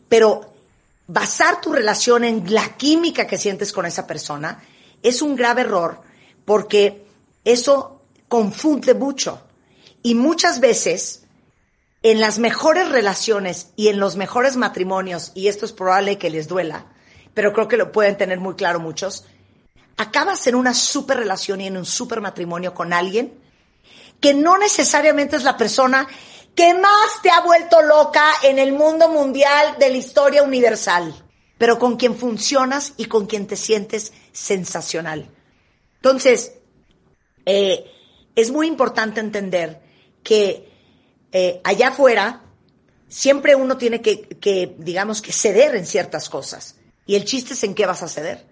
Pero 0.08 0.54
basar 1.08 1.62
tu 1.62 1.71
relación 1.71 2.24
en 2.24 2.54
la 2.54 2.78
química 2.78 3.28
que 3.28 3.38
sientes 3.38 3.71
con 3.71 3.86
esa 3.86 4.08
persona 4.08 4.63
es 5.04 5.21
un 5.21 5.36
grave 5.36 5.62
error 5.62 6.02
porque 6.45 7.05
eso 7.45 8.01
confunde 8.27 8.93
mucho. 8.93 9.41
Y 10.03 10.15
muchas 10.15 10.60
veces, 10.60 11.23
en 12.03 12.19
las 12.19 12.38
mejores 12.38 12.89
relaciones 12.89 13.69
y 13.75 13.88
en 13.88 13.99
los 13.99 14.17
mejores 14.17 14.58
matrimonios, 14.58 15.31
y 15.34 15.47
esto 15.47 15.65
es 15.65 15.71
probable 15.71 16.17
que 16.17 16.29
les 16.29 16.47
duela, 16.47 16.88
pero 17.34 17.53
creo 17.53 17.67
que 17.67 17.77
lo 17.77 17.91
pueden 17.91 18.17
tener 18.17 18.39
muy 18.39 18.55
claro 18.55 18.79
muchos, 18.79 19.25
acabas 19.97 20.45
en 20.47 20.55
una 20.55 20.73
super 20.73 21.17
relación 21.17 21.62
y 21.62 21.67
en 21.67 21.77
un 21.77 21.86
super 21.86 22.19
matrimonio 22.21 22.73
con 22.73 22.91
alguien 22.91 23.39
que 24.19 24.34
no 24.34 24.58
necesariamente 24.58 25.36
es 25.36 25.43
la 25.43 25.58
persona 25.58 26.08
que 26.55 26.73
más 26.73 27.21
te 27.21 27.29
ha 27.29 27.41
vuelto 27.41 27.81
loca 27.81 28.25
en 28.43 28.60
el 28.60 28.71
mundo 28.73 29.10
mundial 29.10 29.75
de 29.77 29.89
la 29.89 29.97
historia 29.97 30.41
universal, 30.41 31.13
pero 31.58 31.77
con 31.77 31.97
quien 31.97 32.17
funcionas 32.17 32.93
y 32.97 33.05
con 33.05 33.25
quien 33.25 33.45
te 33.45 33.58
sientes 33.58 34.13
sensacional. 34.31 35.29
Entonces, 35.97 36.53
eh, 37.45 37.91
es 38.36 38.51
muy 38.51 38.67
importante 38.67 39.19
entender 39.19 39.81
que 40.23 40.69
eh, 41.31 41.62
allá 41.63 41.89
afuera 41.89 42.43
siempre 43.08 43.55
uno 43.55 43.77
tiene 43.77 44.01
que, 44.01 44.21
que, 44.21 44.75
digamos, 44.77 45.21
que 45.21 45.31
ceder 45.31 45.75
en 45.75 45.86
ciertas 45.86 46.29
cosas. 46.29 46.77
Y 47.05 47.15
el 47.15 47.25
chiste 47.25 47.53
es 47.53 47.63
en 47.63 47.75
qué 47.75 47.86
vas 47.86 48.03
a 48.03 48.08
ceder. 48.08 48.45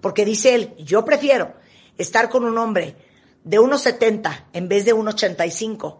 Porque 0.00 0.24
dice 0.24 0.54
él, 0.54 0.74
yo 0.78 1.04
prefiero 1.04 1.54
estar 1.98 2.28
con 2.28 2.44
un 2.44 2.58
hombre 2.58 2.96
de 3.44 3.58
1,70 3.58 4.46
en 4.52 4.68
vez 4.68 4.84
de 4.84 4.94
1,85, 4.94 5.98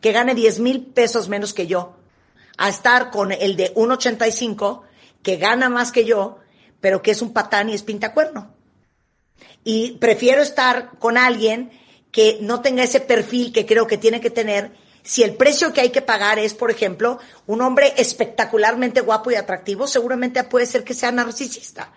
que 0.00 0.12
gane 0.12 0.34
10 0.34 0.60
mil 0.60 0.86
pesos 0.86 1.28
menos 1.28 1.52
que 1.52 1.66
yo, 1.66 1.96
a 2.56 2.68
estar 2.68 3.10
con 3.10 3.32
el 3.32 3.56
de 3.56 3.74
1,85, 3.74 4.82
que 5.22 5.36
gana 5.36 5.68
más 5.68 5.92
que 5.92 6.04
yo, 6.04 6.38
pero 6.80 7.02
que 7.02 7.10
es 7.10 7.20
un 7.20 7.32
patán 7.32 7.68
y 7.68 7.74
es 7.74 7.82
pintacuerno. 7.82 8.53
Y 9.64 9.92
prefiero 9.92 10.42
estar 10.42 10.98
con 10.98 11.16
alguien 11.16 11.70
que 12.10 12.38
no 12.40 12.60
tenga 12.60 12.84
ese 12.84 13.00
perfil 13.00 13.52
que 13.52 13.66
creo 13.66 13.86
que 13.86 13.98
tiene 13.98 14.20
que 14.20 14.30
tener 14.30 14.72
si 15.04 15.22
el 15.22 15.36
precio 15.36 15.72
que 15.72 15.82
hay 15.82 15.90
que 15.90 16.00
pagar 16.00 16.38
es, 16.38 16.54
por 16.54 16.70
ejemplo, 16.70 17.18
un 17.46 17.60
hombre 17.60 17.92
espectacularmente 17.98 19.02
guapo 19.02 19.30
y 19.30 19.34
atractivo, 19.34 19.86
seguramente 19.86 20.42
puede 20.44 20.64
ser 20.64 20.82
que 20.82 20.94
sea 20.94 21.12
narcisista. 21.12 21.92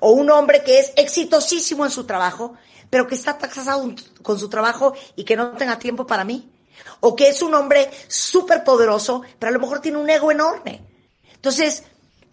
O 0.00 0.10
un 0.10 0.28
hombre 0.30 0.64
que 0.64 0.80
es 0.80 0.92
exitosísimo 0.96 1.84
en 1.84 1.92
su 1.92 2.04
trabajo, 2.04 2.54
pero 2.90 3.06
que 3.06 3.14
está 3.14 3.38
casado 3.38 3.94
con 4.22 4.40
su 4.40 4.48
trabajo 4.48 4.92
y 5.14 5.22
que 5.22 5.36
no 5.36 5.52
tenga 5.52 5.78
tiempo 5.78 6.04
para 6.04 6.24
mí. 6.24 6.50
O 6.98 7.14
que 7.14 7.28
es 7.28 7.42
un 7.42 7.54
hombre 7.54 7.90
súper 8.08 8.64
poderoso, 8.64 9.22
pero 9.38 9.50
a 9.50 9.52
lo 9.52 9.60
mejor 9.60 9.80
tiene 9.80 9.98
un 9.98 10.10
ego 10.10 10.32
enorme. 10.32 10.84
Entonces, 11.34 11.84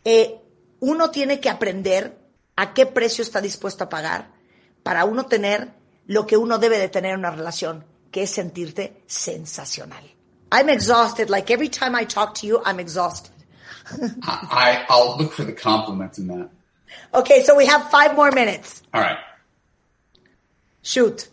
eh, 0.04 0.40
uno 0.80 1.12
tiene 1.12 1.40
que 1.40 1.50
aprender 1.50 2.18
a 2.56 2.74
qué 2.74 2.88
precio 2.88 3.22
está 3.22 3.42
dispuesto 3.42 3.84
a 3.84 3.90
pagar 3.90 4.35
para 4.86 5.04
uno 5.04 5.26
tener 5.26 5.74
lo 6.06 6.28
que 6.28 6.38
uno 6.38 6.60
debe 6.60 6.78
de 6.78 6.90
tener 6.90 7.14
en 7.14 7.20
una 7.20 7.32
relación, 7.32 7.84
que 8.12 8.22
es 8.22 8.30
sentirte 8.30 9.02
sensacional. 9.08 10.04
I'm 10.52 10.70
exhausted. 10.70 11.28
Like 11.28 11.52
every 11.52 11.70
time 11.70 11.96
I 11.96 12.06
talk 12.06 12.36
to 12.36 12.46
you, 12.46 12.62
I'm 12.64 12.80
exhausted. 12.80 13.32
I, 14.22 14.86
I'll 14.88 15.18
look 15.18 15.34
for 15.34 15.44
the 15.44 15.54
compliments 15.54 16.20
in 16.20 16.28
that. 16.28 16.52
Okay, 17.16 17.42
so 17.44 17.56
we 17.56 17.66
have 17.66 17.90
five 17.90 18.16
more 18.16 18.32
minutes. 18.32 18.84
All 18.94 19.02
right. 19.02 19.18
Shoot. 20.84 21.30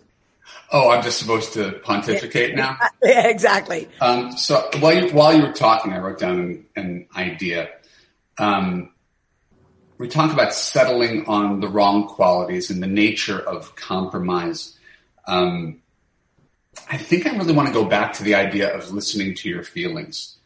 Oh, 0.71 0.89
I'm 0.89 1.03
just 1.03 1.19
supposed 1.19 1.53
to 1.53 1.73
pontificate 1.85 2.57
now? 2.57 2.79
yeah, 3.03 3.29
exactly. 3.29 3.87
Um, 4.01 4.35
so 4.35 4.71
while 4.81 4.95
you, 4.95 5.11
while 5.13 5.37
you 5.37 5.43
were 5.43 5.53
talking, 5.53 5.93
I 5.93 5.99
wrote 5.99 6.19
down 6.19 6.39
an, 6.41 6.67
an 6.75 7.07
idea. 7.15 7.69
Um, 8.39 8.95
we 10.03 10.09
talk 10.09 10.33
about 10.33 10.53
settling 10.53 11.27
on 11.27 11.61
the 11.61 11.69
wrong 11.69 12.09
qualities 12.09 12.71
and 12.71 12.83
the 12.83 12.89
nature 12.89 13.39
of 13.39 13.77
compromise. 13.77 14.77
Um, 15.29 15.81
I 16.91 16.97
think 16.97 17.25
I 17.25 17.37
really 17.37 17.53
want 17.53 17.69
to 17.69 17.73
go 17.73 17.85
back 17.85 18.15
to 18.15 18.25
the 18.25 18.35
idea 18.35 18.77
of 18.77 18.91
listening 18.91 19.37
to 19.37 19.49
your 19.49 19.63
feelings. 19.63 20.39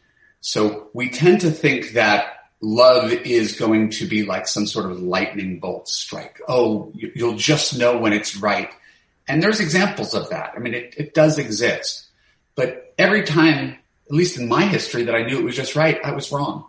So 0.43 0.91
we 0.93 1.09
tend 1.09 1.41
to 1.41 1.51
think 1.51 1.93
that 1.93 2.51
love 2.61 3.11
is 3.11 3.59
going 3.59 3.93
to 3.93 4.07
be 4.07 4.25
like 4.25 4.47
some 4.47 4.67
sort 4.67 4.91
of 4.91 5.01
lightning 5.01 5.59
bolt 5.59 5.89
strike. 5.89 6.39
Oh, 6.47 6.93
you'll 6.95 7.39
just 7.39 7.79
know 7.79 7.97
when 7.97 8.13
it's 8.13 8.37
right. 8.37 8.69
And 9.27 9.43
there's 9.43 9.61
examples 9.61 10.13
of 10.13 10.29
that. 10.29 10.53
I 10.55 10.59
mean, 10.59 10.75
it, 10.75 10.97
it 10.99 11.15
does 11.15 11.39
exist. 11.39 12.09
But 12.57 12.93
every 12.99 13.23
time, 13.23 13.79
at 14.05 14.13
least 14.13 14.37
in 14.37 14.49
my 14.49 14.67
history, 14.67 15.05
that 15.05 15.15
I 15.15 15.23
knew 15.23 15.39
it 15.39 15.45
was 15.45 15.57
just 15.57 15.77
right, 15.77 15.99
I 16.05 16.13
was 16.13 16.31
wrong. 16.31 16.67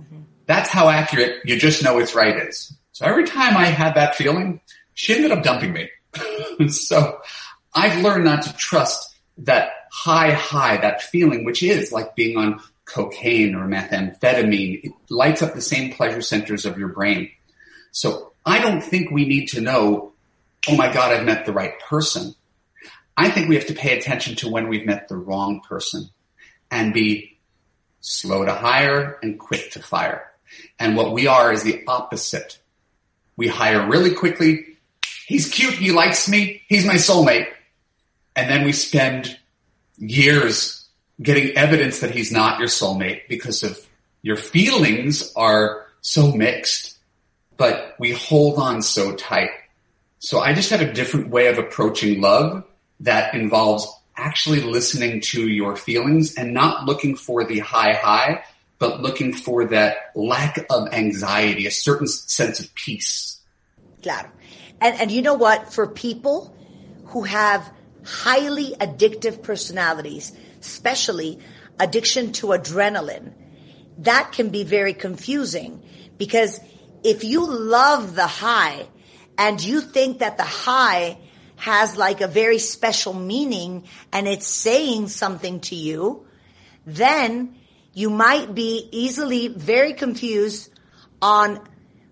Mm-hmm. 0.00 0.22
That's 0.46 0.68
how 0.68 0.88
accurate 0.88 1.42
you 1.44 1.58
just 1.58 1.82
know 1.82 1.98
it's 1.98 2.14
right 2.14 2.36
is. 2.36 2.72
So 2.92 3.06
every 3.06 3.24
time 3.24 3.56
I 3.56 3.66
had 3.66 3.94
that 3.94 4.16
feeling, 4.16 4.60
she 4.94 5.14
ended 5.14 5.32
up 5.32 5.42
dumping 5.42 5.72
me. 5.72 5.88
so 6.68 7.20
I've 7.74 8.02
learned 8.02 8.24
not 8.24 8.42
to 8.42 8.52
trust 8.54 9.16
that 9.38 9.70
high 9.90 10.32
high, 10.32 10.76
that 10.78 11.02
feeling, 11.02 11.44
which 11.44 11.62
is 11.62 11.92
like 11.92 12.14
being 12.14 12.36
on 12.36 12.60
cocaine 12.84 13.54
or 13.54 13.66
methamphetamine. 13.66 14.84
It 14.84 14.92
lights 15.08 15.42
up 15.42 15.54
the 15.54 15.60
same 15.60 15.92
pleasure 15.92 16.22
centers 16.22 16.66
of 16.66 16.78
your 16.78 16.88
brain. 16.88 17.30
So 17.90 18.32
I 18.44 18.60
don't 18.60 18.82
think 18.82 19.10
we 19.10 19.26
need 19.26 19.48
to 19.48 19.60
know, 19.60 20.12
oh 20.68 20.76
my 20.76 20.92
God, 20.92 21.12
I've 21.12 21.24
met 21.24 21.46
the 21.46 21.52
right 21.52 21.78
person. 21.80 22.34
I 23.16 23.30
think 23.30 23.48
we 23.48 23.54
have 23.56 23.66
to 23.66 23.74
pay 23.74 23.96
attention 23.96 24.36
to 24.36 24.50
when 24.50 24.68
we've 24.68 24.86
met 24.86 25.08
the 25.08 25.16
wrong 25.16 25.60
person 25.60 26.08
and 26.70 26.94
be 26.94 27.38
slow 28.00 28.44
to 28.44 28.52
hire 28.52 29.18
and 29.22 29.38
quick 29.38 29.70
to 29.72 29.82
fire. 29.82 30.31
And 30.78 30.96
what 30.96 31.12
we 31.12 31.26
are 31.26 31.52
is 31.52 31.62
the 31.62 31.82
opposite. 31.86 32.58
We 33.36 33.48
hire 33.48 33.88
really 33.88 34.14
quickly. 34.14 34.78
He's 35.26 35.48
cute. 35.48 35.74
He 35.74 35.92
likes 35.92 36.28
me. 36.28 36.62
He's 36.68 36.84
my 36.84 36.94
soulmate. 36.94 37.48
And 38.34 38.50
then 38.50 38.64
we 38.64 38.72
spend 38.72 39.38
years 39.98 40.86
getting 41.20 41.56
evidence 41.56 42.00
that 42.00 42.10
he's 42.10 42.32
not 42.32 42.58
your 42.58 42.68
soulmate 42.68 43.28
because 43.28 43.62
of 43.62 43.78
your 44.22 44.36
feelings 44.36 45.32
are 45.34 45.86
so 46.00 46.32
mixed, 46.32 46.98
but 47.56 47.94
we 47.98 48.12
hold 48.12 48.58
on 48.58 48.82
so 48.82 49.14
tight. 49.14 49.50
So 50.18 50.40
I 50.40 50.52
just 50.52 50.70
have 50.70 50.80
a 50.80 50.92
different 50.92 51.28
way 51.28 51.48
of 51.48 51.58
approaching 51.58 52.20
love 52.20 52.64
that 53.00 53.34
involves 53.34 53.86
actually 54.16 54.60
listening 54.60 55.20
to 55.20 55.48
your 55.48 55.76
feelings 55.76 56.34
and 56.34 56.54
not 56.54 56.86
looking 56.86 57.16
for 57.16 57.44
the 57.44 57.58
high 57.58 57.94
high, 57.94 58.44
but 58.82 59.00
looking 59.00 59.32
for 59.32 59.66
that 59.66 60.10
lack 60.16 60.66
of 60.68 60.92
anxiety, 60.92 61.66
a 61.66 61.70
certain 61.70 62.08
sense 62.08 62.58
of 62.58 62.74
peace. 62.74 63.40
Claro. 64.02 64.28
And, 64.80 65.00
and 65.00 65.08
you 65.08 65.22
know 65.22 65.34
what? 65.34 65.72
For 65.72 65.86
people 65.86 66.52
who 67.04 67.22
have 67.22 67.72
highly 68.04 68.74
addictive 68.80 69.44
personalities, 69.44 70.32
especially 70.60 71.38
addiction 71.78 72.32
to 72.32 72.48
adrenaline, 72.48 73.34
that 73.98 74.32
can 74.32 74.48
be 74.48 74.64
very 74.64 74.94
confusing 74.94 75.80
because 76.18 76.58
if 77.04 77.22
you 77.22 77.46
love 77.48 78.16
the 78.16 78.26
high 78.26 78.88
and 79.38 79.62
you 79.62 79.80
think 79.80 80.18
that 80.18 80.38
the 80.38 80.42
high 80.42 81.18
has 81.54 81.96
like 81.96 82.20
a 82.20 82.26
very 82.26 82.58
special 82.58 83.14
meaning 83.14 83.84
and 84.12 84.26
it's 84.26 84.48
saying 84.48 85.06
something 85.06 85.60
to 85.60 85.76
you, 85.76 86.26
then 86.84 87.54
you 87.94 88.10
might 88.10 88.54
be 88.54 88.88
easily 88.90 89.48
very 89.48 89.92
confused 89.92 90.70
on 91.20 91.60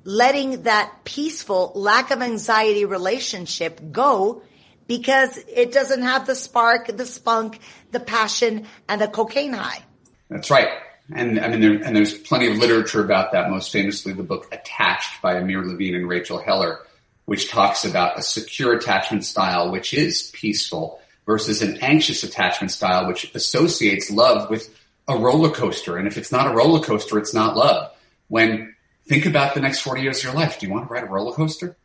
letting 0.04 0.62
that 0.62 1.04
peaceful 1.04 1.72
lack 1.74 2.10
of 2.10 2.22
anxiety 2.22 2.84
relationship 2.84 3.80
go 3.92 4.42
because 4.86 5.38
it 5.48 5.72
doesn't 5.72 6.02
have 6.02 6.26
the 6.26 6.34
spark, 6.34 6.96
the 6.96 7.06
spunk, 7.06 7.60
the 7.92 8.00
passion, 8.00 8.66
and 8.88 9.00
the 9.00 9.08
cocaine 9.08 9.52
high. 9.52 9.82
That's 10.28 10.50
right. 10.50 10.68
And 11.12 11.40
I 11.40 11.48
mean, 11.48 11.60
there, 11.60 11.72
and 11.74 11.96
there's 11.96 12.16
plenty 12.16 12.50
of 12.50 12.56
literature 12.56 13.04
about 13.04 13.32
that. 13.32 13.50
Most 13.50 13.72
famously, 13.72 14.12
the 14.12 14.22
book 14.22 14.46
Attached 14.52 15.20
by 15.22 15.36
Amir 15.36 15.64
Levine 15.64 15.94
and 15.94 16.08
Rachel 16.08 16.38
Heller, 16.38 16.80
which 17.24 17.50
talks 17.50 17.84
about 17.84 18.18
a 18.18 18.22
secure 18.22 18.74
attachment 18.74 19.24
style, 19.24 19.70
which 19.70 19.92
is 19.94 20.30
peaceful 20.32 21.00
versus 21.26 21.62
an 21.62 21.78
anxious 21.82 22.22
attachment 22.24 22.70
style, 22.70 23.06
which 23.06 23.32
associates 23.34 24.10
love 24.10 24.50
with 24.50 24.74
a 25.10 25.18
roller 25.18 25.50
coaster. 25.50 25.96
And 25.96 26.06
if 26.06 26.16
it's 26.16 26.32
not 26.32 26.46
a 26.46 26.54
roller 26.54 26.80
coaster, 26.80 27.18
it's 27.18 27.34
not 27.34 27.56
love. 27.56 27.92
When 28.28 28.74
think 29.06 29.26
about 29.26 29.54
the 29.54 29.60
next 29.60 29.80
40 29.80 30.02
years 30.02 30.18
of 30.18 30.24
your 30.24 30.34
life, 30.34 30.58
do 30.58 30.66
you 30.66 30.72
want 30.72 30.88
to 30.88 30.92
ride 30.92 31.04
a 31.04 31.06
roller 31.06 31.32
coaster? 31.32 31.76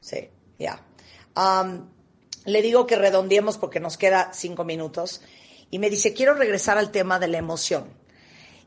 Sí, 0.00 0.28
yeah. 0.58 0.78
Um, 1.36 1.88
le 2.44 2.62
digo 2.62 2.86
que 2.86 2.96
redondeemos 2.96 3.56
porque 3.58 3.80
nos 3.80 3.96
queda 3.96 4.32
cinco 4.34 4.64
minutos. 4.64 5.22
Y 5.70 5.78
me 5.78 5.90
dice, 5.90 6.12
quiero 6.12 6.34
regresar 6.34 6.78
al 6.78 6.90
tema 6.90 7.18
de 7.18 7.28
la 7.28 7.38
emoción. 7.38 7.88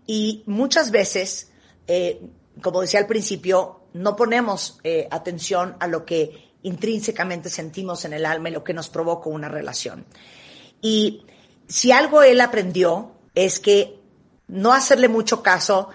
Y 0.06 0.44
muchas 0.46 0.92
veces, 0.92 1.52
eh, 1.88 2.22
como 2.62 2.82
decía 2.82 3.00
al 3.00 3.08
principio, 3.08 3.82
no 3.94 4.16
ponemos 4.16 4.80
eh, 4.84 5.08
atención 5.12 5.76
a 5.80 5.88
lo 5.88 6.06
que 6.06 6.48
intrínsecamente 6.64 7.50
sentimos 7.50 8.04
en 8.06 8.14
el 8.14 8.26
alma 8.26 8.50
y 8.50 8.54
lo 8.54 8.64
que 8.64 8.74
nos 8.74 8.90
provoca 8.90 9.30
una 9.30 9.48
relación. 9.48 10.06
Y 10.82 11.26
si 11.68 11.92
algo 11.92 12.24
él 12.24 12.42
aprendió 12.42 13.12
es 13.46 13.60
que 13.60 14.00
no 14.48 14.74
hacerle 14.74 15.10
mucho 15.10 15.44
caso 15.44 15.90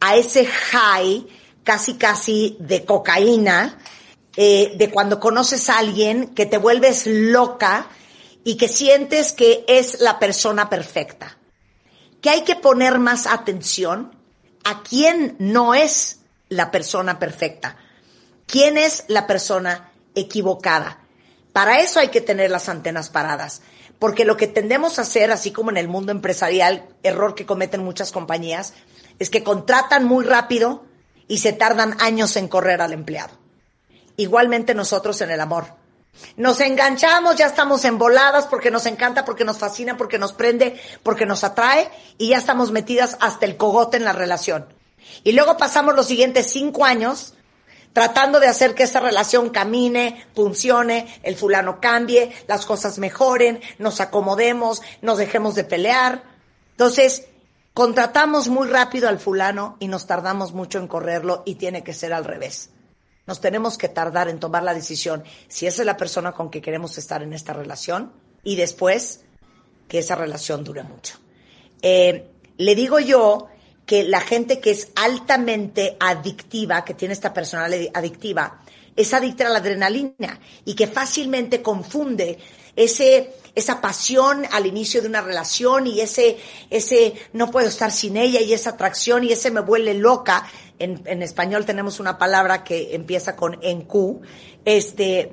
a 0.00 0.16
ese 0.16 0.46
high 0.46 1.26
casi 1.62 1.94
casi 1.94 2.56
de 2.58 2.84
cocaína, 2.84 3.78
eh, 4.36 4.72
de 4.76 4.90
cuando 4.90 5.20
conoces 5.20 5.68
a 5.68 5.78
alguien 5.78 6.34
que 6.34 6.46
te 6.46 6.58
vuelves 6.58 7.06
loca 7.06 7.86
y 8.42 8.56
que 8.56 8.68
sientes 8.68 9.32
que 9.32 9.64
es 9.68 10.00
la 10.00 10.18
persona 10.18 10.68
perfecta. 10.68 11.36
Que 12.20 12.30
hay 12.30 12.42
que 12.42 12.56
poner 12.56 12.98
más 12.98 13.26
atención 13.26 14.16
a 14.64 14.82
quién 14.82 15.36
no 15.38 15.74
es 15.74 16.20
la 16.48 16.70
persona 16.70 17.18
perfecta, 17.18 17.76
quién 18.46 18.76
es 18.78 19.04
la 19.06 19.26
persona 19.26 19.92
equivocada. 20.14 20.98
Para 21.52 21.80
eso 21.80 22.00
hay 22.00 22.08
que 22.08 22.20
tener 22.20 22.50
las 22.50 22.68
antenas 22.68 23.10
paradas, 23.10 23.62
porque 24.00 24.24
lo 24.24 24.36
que 24.36 24.48
tendemos 24.48 24.98
a 24.98 25.02
hacer, 25.02 25.30
así 25.30 25.52
como 25.52 25.70
en 25.70 25.76
el 25.76 25.86
mundo 25.86 26.10
empresarial, 26.10 26.88
error 27.04 27.36
que 27.36 27.46
cometen 27.46 27.84
muchas 27.84 28.10
compañías, 28.10 28.72
es 29.20 29.30
que 29.30 29.44
contratan 29.44 30.06
muy 30.06 30.24
rápido 30.24 30.84
y 31.28 31.38
se 31.38 31.52
tardan 31.52 31.96
años 32.00 32.34
en 32.36 32.48
correr 32.48 32.80
al 32.80 32.94
empleado. 32.94 33.34
Igualmente 34.16 34.74
nosotros 34.74 35.20
en 35.20 35.30
el 35.30 35.40
amor. 35.40 35.66
Nos 36.36 36.60
enganchamos, 36.60 37.36
ya 37.36 37.46
estamos 37.46 37.84
emboladas 37.84 38.46
porque 38.46 38.70
nos 38.70 38.86
encanta, 38.86 39.26
porque 39.26 39.44
nos 39.44 39.58
fascina, 39.58 39.98
porque 39.98 40.18
nos 40.18 40.32
prende, 40.32 40.80
porque 41.02 41.26
nos 41.26 41.44
atrae 41.44 41.90
y 42.16 42.28
ya 42.30 42.38
estamos 42.38 42.72
metidas 42.72 43.18
hasta 43.20 43.44
el 43.44 43.58
cogote 43.58 43.98
en 43.98 44.04
la 44.04 44.12
relación. 44.12 44.66
Y 45.24 45.32
luego 45.32 45.58
pasamos 45.58 45.94
los 45.94 46.06
siguientes 46.06 46.50
cinco 46.50 46.86
años 46.86 47.34
tratando 47.92 48.40
de 48.40 48.48
hacer 48.48 48.74
que 48.74 48.84
esa 48.84 49.00
relación 49.00 49.50
camine, 49.50 50.26
funcione, 50.34 51.20
el 51.22 51.36
fulano 51.36 51.80
cambie, 51.80 52.32
las 52.46 52.66
cosas 52.66 52.98
mejoren, 52.98 53.60
nos 53.78 54.00
acomodemos, 54.00 54.82
nos 55.02 55.18
dejemos 55.18 55.54
de 55.54 55.64
pelear. 55.64 56.22
Entonces, 56.72 57.26
contratamos 57.74 58.48
muy 58.48 58.68
rápido 58.68 59.08
al 59.08 59.18
fulano 59.18 59.76
y 59.80 59.88
nos 59.88 60.06
tardamos 60.06 60.52
mucho 60.52 60.78
en 60.78 60.88
correrlo 60.88 61.42
y 61.44 61.56
tiene 61.56 61.82
que 61.82 61.94
ser 61.94 62.12
al 62.12 62.24
revés. 62.24 62.70
Nos 63.26 63.40
tenemos 63.40 63.78
que 63.78 63.88
tardar 63.88 64.28
en 64.28 64.40
tomar 64.40 64.62
la 64.62 64.74
decisión 64.74 65.24
si 65.48 65.66
esa 65.66 65.82
es 65.82 65.86
la 65.86 65.96
persona 65.96 66.32
con 66.32 66.50
que 66.50 66.62
queremos 66.62 66.98
estar 66.98 67.22
en 67.22 67.32
esta 67.32 67.52
relación 67.52 68.12
y 68.42 68.56
después 68.56 69.20
que 69.88 69.98
esa 69.98 70.14
relación 70.14 70.64
dure 70.64 70.82
mucho. 70.82 71.18
Eh, 71.82 72.28
le 72.56 72.74
digo 72.74 72.98
yo 72.98 73.48
que 73.90 74.04
la 74.04 74.20
gente 74.20 74.60
que 74.60 74.70
es 74.70 74.92
altamente 74.94 75.96
adictiva, 75.98 76.84
que 76.84 76.94
tiene 76.94 77.12
esta 77.12 77.34
personalidad 77.34 77.90
adictiva, 77.92 78.60
es 78.94 79.12
adicta 79.12 79.48
a 79.48 79.50
la 79.50 79.58
adrenalina 79.58 80.38
y 80.64 80.74
que 80.74 80.86
fácilmente 80.86 81.60
confunde 81.60 82.38
ese, 82.76 83.32
esa 83.56 83.80
pasión 83.80 84.46
al 84.52 84.66
inicio 84.66 85.02
de 85.02 85.08
una 85.08 85.22
relación 85.22 85.88
y 85.88 86.00
ese, 86.02 86.38
ese 86.70 87.14
no 87.32 87.50
puedo 87.50 87.66
estar 87.66 87.90
sin 87.90 88.16
ella 88.16 88.40
y 88.40 88.52
esa 88.52 88.70
atracción 88.70 89.24
y 89.24 89.32
ese 89.32 89.50
me 89.50 89.60
vuelve 89.60 89.94
loca. 89.94 90.46
En, 90.78 91.02
en 91.06 91.24
español 91.24 91.66
tenemos 91.66 91.98
una 91.98 92.16
palabra 92.16 92.62
que 92.62 92.94
empieza 92.94 93.34
con 93.34 93.58
en 93.60 93.82
Q. 93.82 94.20
Este, 94.64 95.32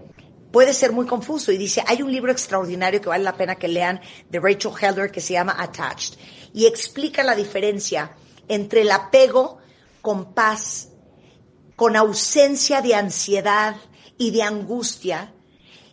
puede 0.52 0.74
ser 0.74 0.94
muy 0.94 1.06
confuso 1.06 1.52
y 1.52 1.60
dice, 1.60 1.84
hay 1.86 2.02
un 2.02 2.12
libro 2.12 2.32
extraordinario 2.32 3.02
que 3.02 3.10
vale 3.10 3.24
la 3.24 3.38
pena 3.38 3.54
que 3.54 3.68
lean 3.68 4.02
de 4.32 4.40
Rachel 4.40 4.72
Heller 4.82 5.12
que 5.12 5.22
se 5.22 5.34
llama 5.34 5.56
Attached 5.60 6.18
y 6.56 6.66
explica 6.66 7.24
la 7.24 7.36
diferencia 7.36 8.16
entre 8.48 8.82
el 8.82 8.92
apego 8.92 9.58
con 10.02 10.34
paz, 10.34 10.90
con 11.76 11.96
ausencia 11.96 12.82
de 12.82 12.96
ansiedad 12.96 13.76
y 14.18 14.32
de 14.32 14.44
angustia, 14.44 15.34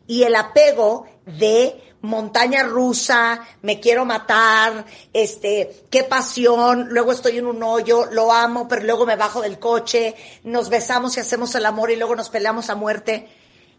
y 0.07 0.23
el 0.23 0.37
apego 0.37 1.07
de 1.27 1.95
montaña 2.05 2.63
rusa, 2.65 3.41
me 3.63 3.81
quiero 3.81 4.05
matar, 4.05 4.85
este, 5.13 5.85
qué 5.91 6.05
pasión, 6.05 6.89
luego 6.91 7.13
estoy 7.13 7.39
en 7.39 7.47
un 7.47 7.63
hoyo, 7.63 8.07
lo 8.11 8.31
amo, 8.31 8.69
pero 8.69 8.83
luego 8.83 9.07
me 9.07 9.17
bajo 9.17 9.41
del 9.41 9.59
coche, 9.59 10.15
nos 10.45 10.69
besamos 10.69 11.17
y 11.17 11.21
hacemos 11.21 11.55
el 11.55 11.65
amor 11.65 11.91
y 11.91 11.97
luego 11.97 12.15
nos 12.15 12.29
peleamos 12.29 12.69
a 12.69 12.75
muerte, 12.75 13.29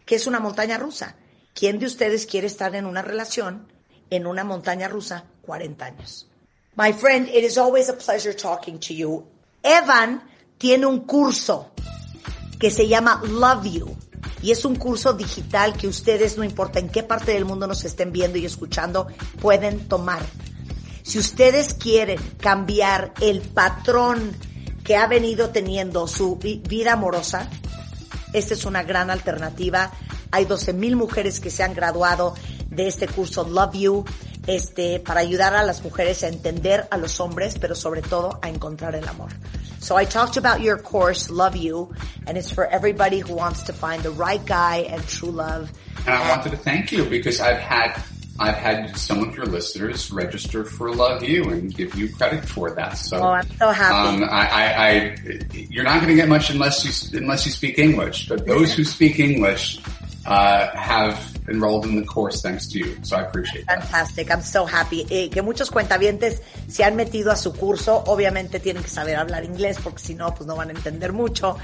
que 0.05 0.15
es 0.15 0.25
una 0.25 0.39
montaña 0.39 0.77
rusa. 0.77 1.15
¿Quién 1.53 1.79
de 1.79 1.85
ustedes 1.85 2.25
quiere 2.25 2.47
estar 2.47 2.75
en 2.75 2.85
una 2.85 3.01
relación 3.01 3.71
en 4.09 4.27
una 4.27 4.43
montaña 4.43 4.87
rusa 4.87 5.25
40 5.43 5.85
años? 5.85 6.27
My 6.77 6.91
friend, 6.91 7.29
it 7.29 7.45
is 7.45 7.57
always 7.57 7.87
a 7.87 7.93
pleasure 7.93 8.33
talking 8.33 8.79
to 8.79 8.93
you. 8.93 9.25
Evan 9.63 10.21
tiene 10.57 10.85
un 10.85 11.05
curso 11.05 11.71
que 12.59 12.69
se 12.69 12.85
llama 12.85 13.21
Love 13.23 13.65
You. 13.65 13.97
Y 14.41 14.51
es 14.51 14.65
un 14.65 14.75
curso 14.75 15.13
digital 15.13 15.77
que 15.77 15.87
ustedes, 15.87 16.37
no 16.37 16.43
importa 16.43 16.79
en 16.79 16.89
qué 16.89 17.01
parte 17.01 17.31
del 17.31 17.45
mundo 17.45 17.65
nos 17.65 17.85
estén 17.85 18.11
viendo 18.11 18.37
y 18.37 18.45
escuchando, 18.45 19.07
pueden 19.39 19.87
tomar. 19.87 20.21
Si 21.01 21.17
ustedes 21.17 21.73
quieren 21.75 22.19
cambiar 22.41 23.13
el 23.21 23.39
patrón 23.39 24.35
que 24.83 24.97
ha 24.97 25.07
venido 25.07 25.51
teniendo 25.51 26.07
su 26.07 26.35
vida 26.35 26.93
amorosa, 26.93 27.49
esta 28.33 28.53
es 28.53 28.65
una 28.65 28.83
gran 28.83 29.09
alternativa. 29.09 29.91
Hay 30.29 30.43
12 30.43 30.73
mil 30.73 30.97
mujeres 30.97 31.39
que 31.39 31.51
se 31.51 31.63
han 31.63 31.73
graduado 31.73 32.35
de 32.69 32.87
este 32.87 33.07
curso 33.07 33.47
Love 33.47 33.75
You 33.75 34.05
este, 34.47 34.99
para 34.99 35.21
ayudar 35.21 35.55
a 35.55 35.63
las 35.63 35.83
mujeres 35.83 36.23
a 36.23 36.27
entender 36.27 36.87
a 36.91 36.97
los 36.97 37.19
hombres, 37.19 37.57
pero 37.59 37.75
sobre 37.75 38.01
todo 38.01 38.39
a 38.41 38.49
encontrar 38.49 38.95
el 38.95 39.07
amor. 39.07 39.31
So 39.79 39.97
I 39.97 40.05
talked 40.05 40.37
about 40.37 40.61
your 40.61 40.77
course, 40.77 41.29
Love 41.29 41.55
You, 41.55 41.93
and 42.25 42.37
it's 42.37 42.51
for 42.51 42.65
everybody 42.65 43.19
who 43.19 43.35
wants 43.35 43.63
to 43.63 43.73
find 43.73 44.01
the 44.01 44.09
right 44.09 44.43
guy 44.43 44.87
and 44.89 45.05
true 45.07 45.29
love. 45.29 45.71
And 46.07 46.15
I 46.15 46.27
wanted 46.29 46.51
to 46.51 46.57
thank 46.57 46.91
you 46.91 47.05
because 47.05 47.39
I've 47.39 47.59
had 47.59 48.01
I've 48.37 48.55
had 48.55 48.97
some 48.97 49.23
of 49.23 49.35
your 49.35 49.45
listeners 49.45 50.11
register 50.11 50.65
for 50.65 50.93
Love 50.93 51.23
You 51.23 51.51
and 51.51 51.73
give 51.73 51.95
you 51.95 52.13
credit 52.13 52.43
for 52.43 52.71
that. 52.71 52.97
So, 52.97 53.17
oh, 53.17 53.29
I'm 53.29 53.49
so 53.57 53.69
happy. 53.69 54.23
Um, 54.23 54.29
I, 54.29 54.47
I, 54.47 54.87
I, 54.87 55.15
you're 55.53 55.85
not 55.85 56.01
going 56.01 56.09
to 56.09 56.15
get 56.15 56.27
much 56.27 56.49
unless 56.49 56.83
you 56.83 57.19
unless 57.19 57.45
you 57.45 57.51
speak 57.51 57.79
English. 57.79 58.27
But 58.27 58.45
those 58.45 58.73
who 58.73 58.83
speak 58.83 59.19
English 59.19 59.79
uh, 60.25 60.67
have 60.75 61.17
enrolled 61.47 61.85
in 61.85 61.95
the 61.95 62.05
course 62.05 62.41
thanks 62.41 62.67
to 62.67 62.79
you. 62.79 62.97
So 63.03 63.15
I 63.17 63.21
appreciate 63.21 63.67
that. 63.67 63.83
Fantastic. 63.83 64.31
I'm 64.31 64.41
so 64.41 64.65
happy. 64.65 65.05
Eh, 65.09 65.29
que 65.29 65.41
muchos 65.41 65.69
cuentavientes 65.69 66.41
se 66.67 66.83
han 66.83 66.95
metido 66.95 67.31
a 67.31 67.35
su 67.35 67.53
curso. 67.53 68.03
Obviamente 68.07 68.59
tienen 68.59 68.81
que 68.81 68.89
saber 68.89 69.15
hablar 69.15 69.43
inglés 69.43 69.77
porque 69.83 69.99
si 69.99 70.15
no, 70.15 70.33
pues 70.33 70.47
no 70.47 70.55
van 70.55 70.69
a 70.69 70.71
entender 70.71 71.13
mucho. 71.13 71.57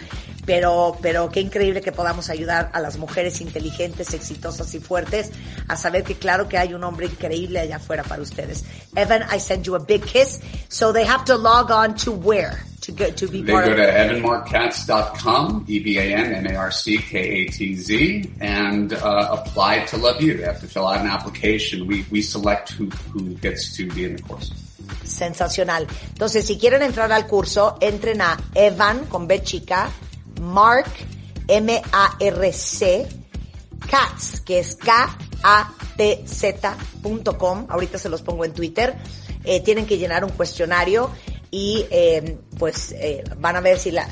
Pero, 0.46 0.98
pero 1.02 1.30
qué 1.30 1.42
increíble 1.42 1.82
que 1.82 1.92
podamos 1.92 2.30
ayudar 2.30 2.70
a 2.74 2.80
las 2.80 2.98
mujeres 2.98 3.42
inteligentes, 3.42 4.14
exitosas 4.14 4.74
y 4.74 4.80
fuertes 4.80 5.32
a 5.68 5.76
saber 5.76 6.04
que 6.04 6.16
claro 6.16 6.48
que 6.48 6.58
hay 6.58 6.74
un 6.74 6.84
hombre 6.84 7.08
increíble 7.08 7.60
allá 7.60 7.78
afuera 7.78 8.04
para 8.04 8.22
ustedes. 8.22 8.64
Evan, 8.96 9.24
I 9.34 9.40
send 9.40 9.64
you 9.64 9.76
a 9.76 9.80
big 9.80 10.04
kiss. 10.04 10.40
So 10.68 10.92
they 10.92 11.06
have 11.06 11.26
to 11.26 11.38
log 11.38 11.72
on 11.72 11.96
to 11.96 12.12
where? 12.12 12.71
To 12.82 12.92
go 12.92 13.10
to 13.12 13.28
be 13.28 13.44
they 13.44 13.54
go 13.54 13.76
to 13.76 13.82
evanmarkkatz.com, 13.82 15.66
E-B-A-N-M-A-R-C-K-A-T-Z, 15.68 18.32
and 18.40 18.94
uh, 18.94 19.28
apply 19.32 19.86
to 19.86 19.98
Love 19.98 20.20
You. 20.22 20.38
They 20.38 20.44
have 20.44 20.62
to 20.62 20.68
fill 20.68 20.88
out 20.88 21.02
an 21.02 21.08
application. 21.08 21.86
We, 21.88 22.06
we 22.10 22.24
select 22.24 22.72
who, 22.72 22.90
who 23.14 23.36
gets 23.36 23.76
to 23.78 23.88
be 23.90 24.06
in 24.06 24.16
the 24.16 24.24
course. 24.24 24.52
Sensacional. 25.04 25.86
Entonces, 26.14 26.46
si 26.46 26.58
quieren 26.58 26.82
entrar 26.82 27.12
al 27.12 27.28
curso, 27.28 27.78
entren 27.82 28.22
a 28.22 28.38
Evan, 28.56 29.06
con 29.06 29.28
B 29.28 29.44
chica, 29.44 29.92
Mark, 30.42 30.90
M-A-R-C, 31.48 33.08
Katz, 33.88 34.42
que 34.42 34.60
es 34.60 34.76
K-A-T-Z.com. 34.76 37.68
Ahorita 37.70 38.00
se 38.00 38.10
los 38.10 38.24
pongo 38.24 38.44
en 38.46 38.54
Twitter. 38.54 38.96
Eh, 39.44 39.60
tienen 39.62 39.88
que 39.88 39.98
llenar 39.98 40.24
un 40.24 40.30
cuestionario 40.32 41.10
y 41.54 41.86
eh, 41.92 42.38
pues 42.58 42.94
eh, 42.94 43.26
van 43.38 43.58
a 43.58 43.60
ver 43.60 43.78
si 43.78 43.92
la, 43.92 44.08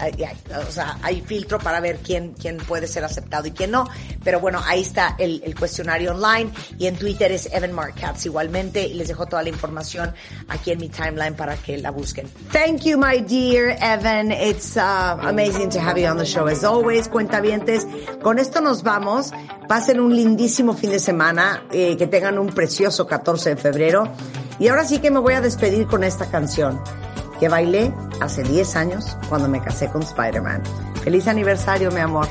o 0.68 0.72
sea, 0.72 0.98
hay 1.02 1.22
filtro 1.22 1.58
para 1.58 1.80
ver 1.80 2.00
quién, 2.00 2.34
quién 2.34 2.58
puede 2.58 2.86
ser 2.86 3.06
aceptado 3.06 3.48
y 3.48 3.52
quién 3.52 3.72
no. 3.72 3.88
Pero 4.24 4.42
bueno, 4.42 4.62
ahí 4.66 4.82
está 4.82 5.16
el, 5.18 5.42
el 5.46 5.58
cuestionario 5.58 6.12
online 6.12 6.52
y 6.78 6.88
en 6.88 6.98
Twitter 6.98 7.32
es 7.32 7.48
Evan 7.54 7.72
Markatz 7.72 8.26
igualmente 8.26 8.86
y 8.86 8.94
les 8.96 9.08
dejo 9.08 9.26
toda 9.26 9.42
la 9.42 9.50
información 9.50 10.14
aquí 10.50 10.72
en 10.72 10.80
mi 10.80 10.90
timeline 10.90 11.34
para 11.36 11.56
que 11.56 11.78
la 11.78 11.92
busquen. 11.92 12.28
Thank 12.52 12.82
you, 12.82 12.98
my 12.98 13.22
dear 13.22 13.78
Evan. 13.82 14.34
It's 14.34 14.76
uh, 14.76 15.18
amazing 15.22 15.70
to 15.70 15.80
have 15.80 15.98
you 15.98 16.08
on 16.08 16.18
the 16.18 16.26
show 16.26 16.46
as 16.48 16.66
always. 16.66 17.08
Cuentavientes, 17.08 17.88
con 18.22 18.38
esto 18.38 18.60
nos 18.60 18.84
vamos. 18.84 19.32
Pasen 19.70 20.02
un 20.02 20.14
lindísimo 20.14 20.74
fin 20.74 20.92
de 20.92 21.00
semana, 21.00 21.64
eh, 21.72 21.96
que 21.96 22.08
tengan 22.08 22.38
un 22.38 22.48
precioso 22.48 23.08
14 23.08 23.52
de 23.52 23.56
febrero. 23.56 24.12
Y 24.60 24.68
ahora 24.68 24.84
sí 24.84 25.00
que 25.00 25.10
me 25.10 25.20
voy 25.20 25.36
a 25.36 25.42
despedir 25.42 25.88
con 25.88 26.04
esta 26.04 26.30
canción 26.30 26.82
que 27.40 27.50
bailé 27.50 27.94
hace 28.20 28.44
10 28.44 28.76
años 28.76 29.18
cuando 29.30 29.48
me 29.48 29.62
casé 29.62 29.90
con 29.90 30.04
Spider-Man. 30.04 30.64
Feliz 31.04 31.28
aniversario, 31.28 31.92
mi 31.92 32.00
amor. 32.02 32.28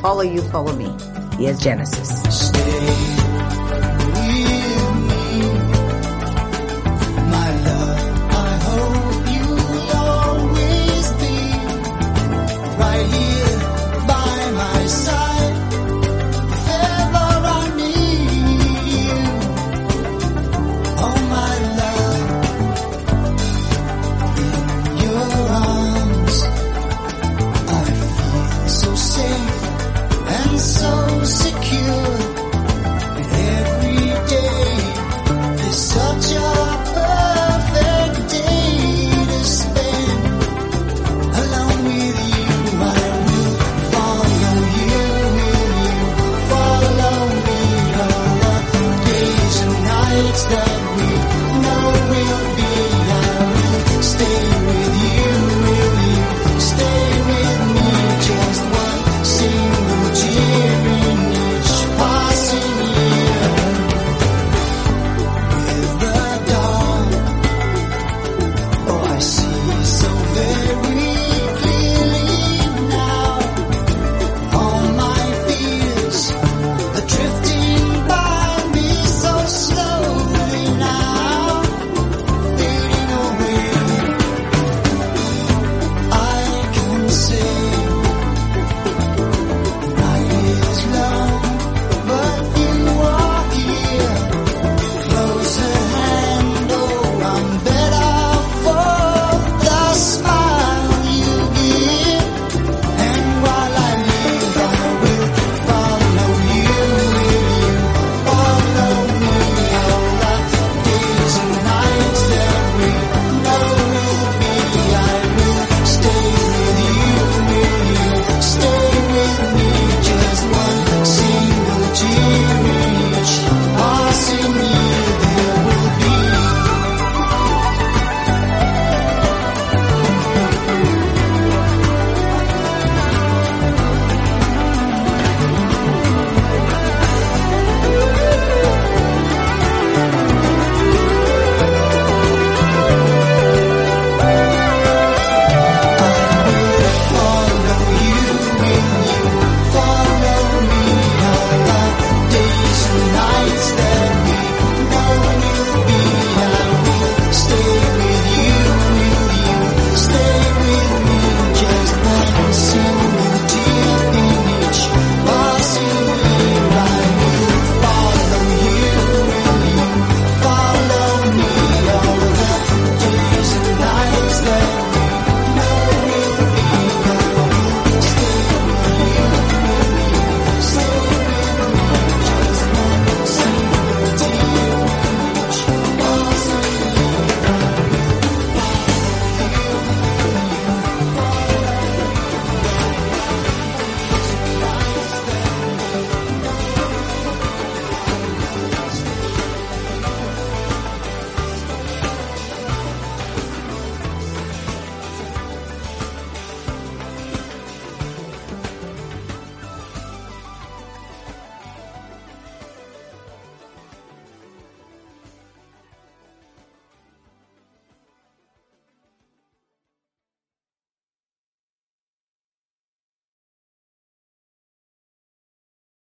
Follow 0.00 0.24
you, 0.24 0.42
follow 0.50 0.74
me. 0.74 0.90
Y 1.38 1.46
es 1.46 1.60
Genesis. 1.60 2.52